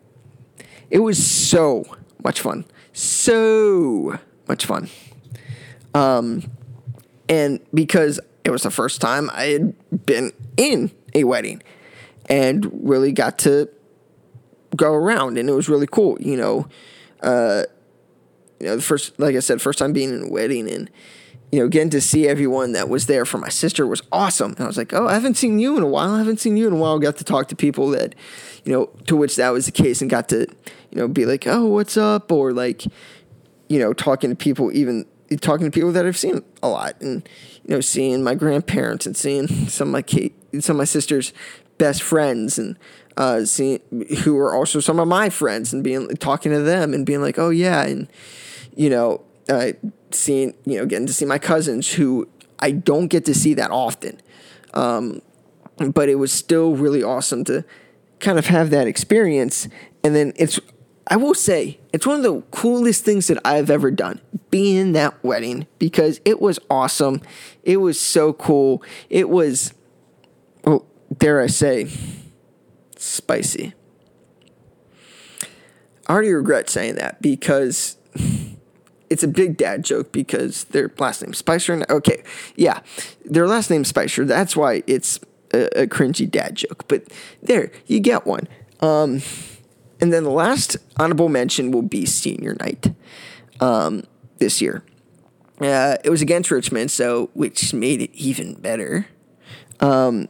[0.90, 1.84] It was so
[2.22, 4.18] much fun, so
[4.48, 4.88] much fun.
[5.94, 6.50] Um,
[7.28, 11.62] and because it was the first time I had been in a wedding
[12.28, 13.68] and really got to
[14.76, 16.66] go around and it was really cool, you know.
[17.22, 17.64] Uh,
[18.58, 20.90] you know, the first, like I said, first time being in a wedding and,
[21.52, 24.52] you know, getting to see everyone that was there for my sister was awesome.
[24.52, 26.14] And I was like, oh, I haven't seen you in a while.
[26.14, 26.98] I haven't seen you in a while.
[26.98, 28.14] Got to talk to people that,
[28.64, 30.46] you know, to which that was the case and got to,
[30.90, 32.32] you know, be like, oh, what's up?
[32.32, 32.84] Or like,
[33.68, 35.06] you know, talking to people even
[35.40, 37.28] talking to people that I've seen a lot, and
[37.64, 41.32] you know, seeing my grandparents and seeing some of my Kate, some of my sister's
[41.78, 42.78] best friends, and
[43.16, 43.80] uh, seeing
[44.24, 47.38] who are also some of my friends, and being talking to them and being like,
[47.38, 48.08] oh yeah, and
[48.74, 49.72] you know, uh,
[50.14, 53.70] seeing you know, getting to see my cousins who I don't get to see that
[53.70, 54.20] often,
[54.74, 55.20] um,
[55.76, 57.64] but it was still really awesome to
[58.20, 59.68] kind of have that experience,
[60.04, 60.60] and then it's
[61.06, 65.22] I will say, it's one of the coolest things that I've ever done, being that
[65.24, 67.20] wedding, because it was awesome.
[67.64, 68.82] It was so cool.
[69.10, 69.74] It was,
[70.64, 70.86] well,
[71.18, 71.88] dare I say,
[72.96, 73.74] spicy.
[76.06, 77.96] I already regret saying that because
[79.12, 81.74] it's a big dad joke because their last name Spicer.
[81.74, 82.22] And, Okay,
[82.56, 82.80] yeah,
[83.24, 84.24] their last name Spicer.
[84.24, 85.20] That's why it's
[85.52, 86.88] a, a cringy dad joke.
[86.88, 87.04] But
[87.42, 88.48] there, you get one.
[88.80, 89.20] Um,
[90.00, 92.94] and then the last honorable mention will be senior night
[93.60, 94.04] um,
[94.38, 94.82] this year.
[95.60, 99.06] Uh, it was against Richmond, so which made it even better.
[99.80, 100.28] Um,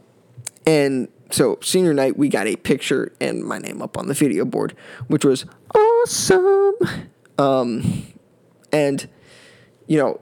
[0.66, 4.45] and so senior night, we got a picture and my name up on the video
[4.45, 4.76] board,
[5.07, 6.74] which was awesome.
[7.39, 8.12] Um,
[8.72, 9.08] and
[9.86, 10.20] you know,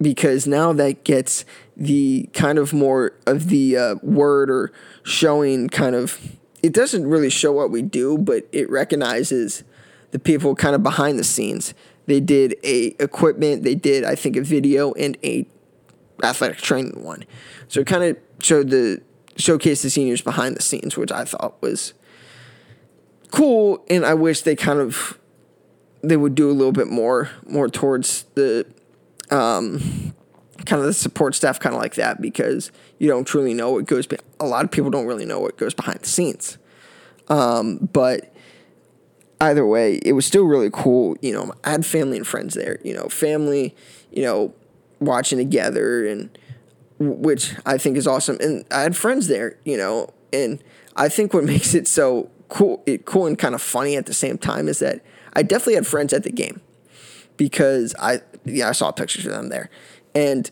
[0.00, 1.44] because now that gets
[1.76, 4.72] the kind of more of the uh, word or
[5.02, 9.62] showing kind of it doesn't really show what we do, but it recognizes
[10.10, 11.74] the people kind of behind the scenes.
[12.06, 15.46] They did a equipment, they did I think a video and a
[16.22, 17.24] athletic training one.
[17.68, 19.02] So it kind of showed the
[19.36, 21.94] showcase the seniors behind the scenes, which I thought was
[23.30, 25.18] cool, and I wish they kind of
[26.02, 28.66] they would do a little bit more more towards the
[29.30, 30.14] um,
[30.64, 33.86] kind of the support staff, kind of like that, because you don't truly know what
[33.86, 34.06] goes.
[34.06, 36.58] Be- a lot of people don't really know what goes behind the scenes,
[37.28, 38.34] um, but
[39.40, 41.16] either way, it was still really cool.
[41.20, 42.78] You know, I had family and friends there.
[42.84, 43.74] You know, family,
[44.10, 44.54] you know,
[45.00, 46.36] watching together, and
[46.98, 48.38] which I think is awesome.
[48.40, 49.58] And I had friends there.
[49.64, 50.62] You know, and
[50.96, 54.14] I think what makes it so cool, it cool and kind of funny at the
[54.14, 56.60] same time is that I definitely had friends at the game
[57.36, 59.70] because I yeah I saw pictures of them there,
[60.14, 60.50] and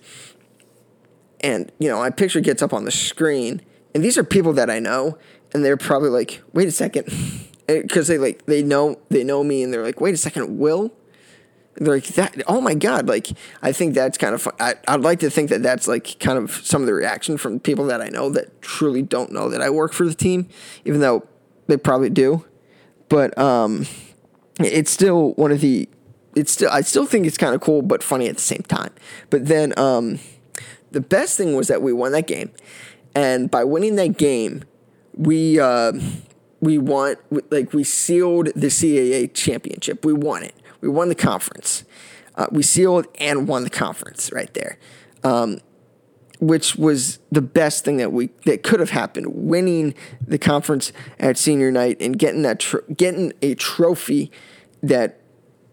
[1.40, 3.60] and you know my picture gets up on the screen,
[3.94, 5.18] and these are people that I know,
[5.52, 7.12] and they're probably like, wait a second,
[7.66, 10.92] because they like they know they know me, and they're like, wait a second, Will.
[11.74, 12.42] they're like that.
[12.46, 13.08] Oh my god!
[13.08, 13.28] Like
[13.62, 14.54] I think that's kind of fun.
[14.58, 17.60] I, I'd like to think that that's like kind of some of the reaction from
[17.60, 20.48] people that I know that truly don't know that I work for the team,
[20.84, 21.26] even though
[21.66, 22.44] they probably do.
[23.08, 23.86] But um,
[24.60, 25.88] it's still one of the
[26.34, 28.92] it's still I still think it's kind of cool but funny at the same time.
[29.30, 30.18] But then um,
[30.90, 32.50] the best thing was that we won that game,
[33.14, 34.64] and by winning that game,
[35.14, 35.92] we uh,
[36.60, 37.16] we won
[37.50, 40.04] like we sealed the CAA championship.
[40.04, 40.54] We won it.
[40.80, 41.84] We won the conference.
[42.34, 44.78] Uh, we sealed and won the conference right there.
[45.24, 45.60] Um,
[46.38, 49.26] which was the best thing that we that could have happened.
[49.28, 49.94] Winning
[50.26, 52.64] the conference at senior night and getting that
[52.96, 54.30] getting a trophy
[54.82, 55.20] that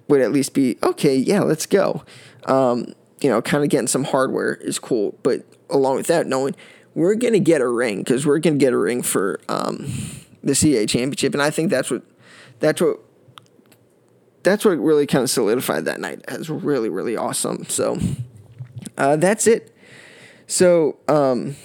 [0.07, 1.15] would at least be okay.
[1.15, 2.03] Yeah, let's go.
[2.45, 6.55] Um, you know, kind of getting some hardware is cool, but along with that, knowing
[6.93, 9.91] we're gonna get a ring because we're gonna get a ring for um,
[10.43, 12.03] the CAA championship, and I think that's what
[12.59, 12.99] that's what
[14.43, 17.65] that's what really kind of solidified that night as really really awesome.
[17.65, 17.97] So
[18.97, 19.72] uh, that's it
[20.53, 21.55] so, um,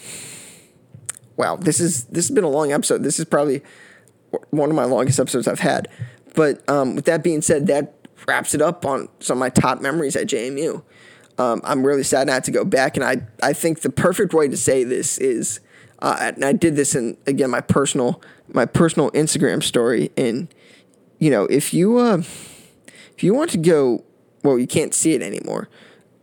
[1.36, 3.02] wow, this is this has been a long episode.
[3.02, 3.62] This is probably
[4.48, 5.88] one of my longest episodes I've had.
[6.34, 7.92] But um, with that being said, that
[8.26, 10.82] wraps it up on some of my top memories at JMU.
[11.36, 14.48] Um, I'm really sad not to go back, and I I think the perfect way
[14.48, 15.60] to say this is,
[15.98, 18.22] uh, and I did this in again my personal
[18.54, 20.48] my personal Instagram story, and
[21.18, 22.22] you know if you uh,
[23.14, 24.02] if you want to go,
[24.42, 25.68] well, you can't see it anymore,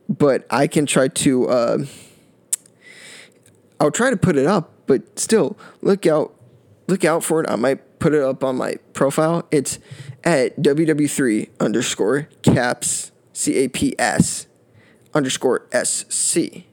[0.09, 1.47] but I can try to.
[1.47, 1.85] Uh,
[3.79, 6.33] I'll try to put it up, but still, look out,
[6.87, 7.49] look out for it.
[7.49, 9.47] I might put it up on my profile.
[9.51, 9.79] It's
[10.23, 14.47] at ww3 underscore caps c a p s
[15.13, 16.67] underscore s c.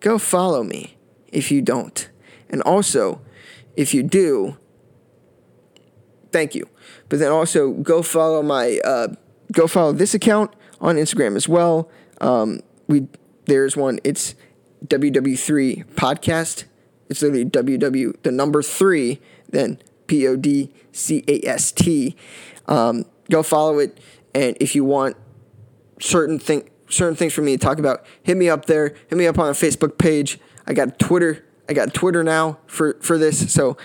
[0.00, 0.96] Go follow me
[1.28, 2.08] if you don't,
[2.50, 3.20] and also
[3.76, 4.56] if you do,
[6.30, 6.68] thank you.
[7.08, 9.08] But then also go follow my uh,
[9.52, 11.88] go follow this account on Instagram as well.
[12.20, 13.06] Um, we
[13.46, 14.00] there's one.
[14.04, 14.34] It's
[14.86, 16.64] WW3 podcast.
[17.08, 22.16] It's literally WW, the number three, then P O D C A S T.
[22.66, 23.98] Um, go follow it.
[24.34, 25.16] And if you want
[26.00, 28.94] certain thing, certain things for me to talk about, hit me up there.
[29.08, 30.38] Hit me up on a Facebook page.
[30.66, 31.44] I got Twitter.
[31.68, 33.52] I got Twitter now for, for this.
[33.52, 33.76] So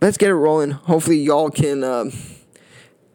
[0.00, 0.72] let's get it rolling.
[0.72, 2.12] Hopefully, y'all can um,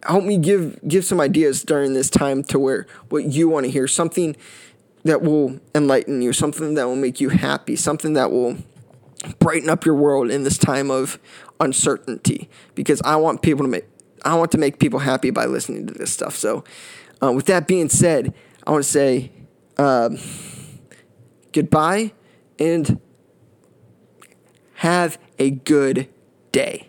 [0.03, 3.71] help me give give some ideas during this time to where what you want to
[3.71, 4.35] hear something
[5.03, 8.57] that will enlighten you, something that will make you happy, something that will
[9.39, 11.19] brighten up your world in this time of
[11.59, 12.49] uncertainty.
[12.75, 13.85] Because I want people to make
[14.25, 16.35] I want to make people happy by listening to this stuff.
[16.35, 16.65] So,
[17.23, 18.33] uh, with that being said,
[18.67, 19.31] I want to say
[19.77, 20.09] uh,
[21.53, 22.11] goodbye
[22.59, 22.99] and
[24.75, 26.09] have a good
[26.51, 26.88] day.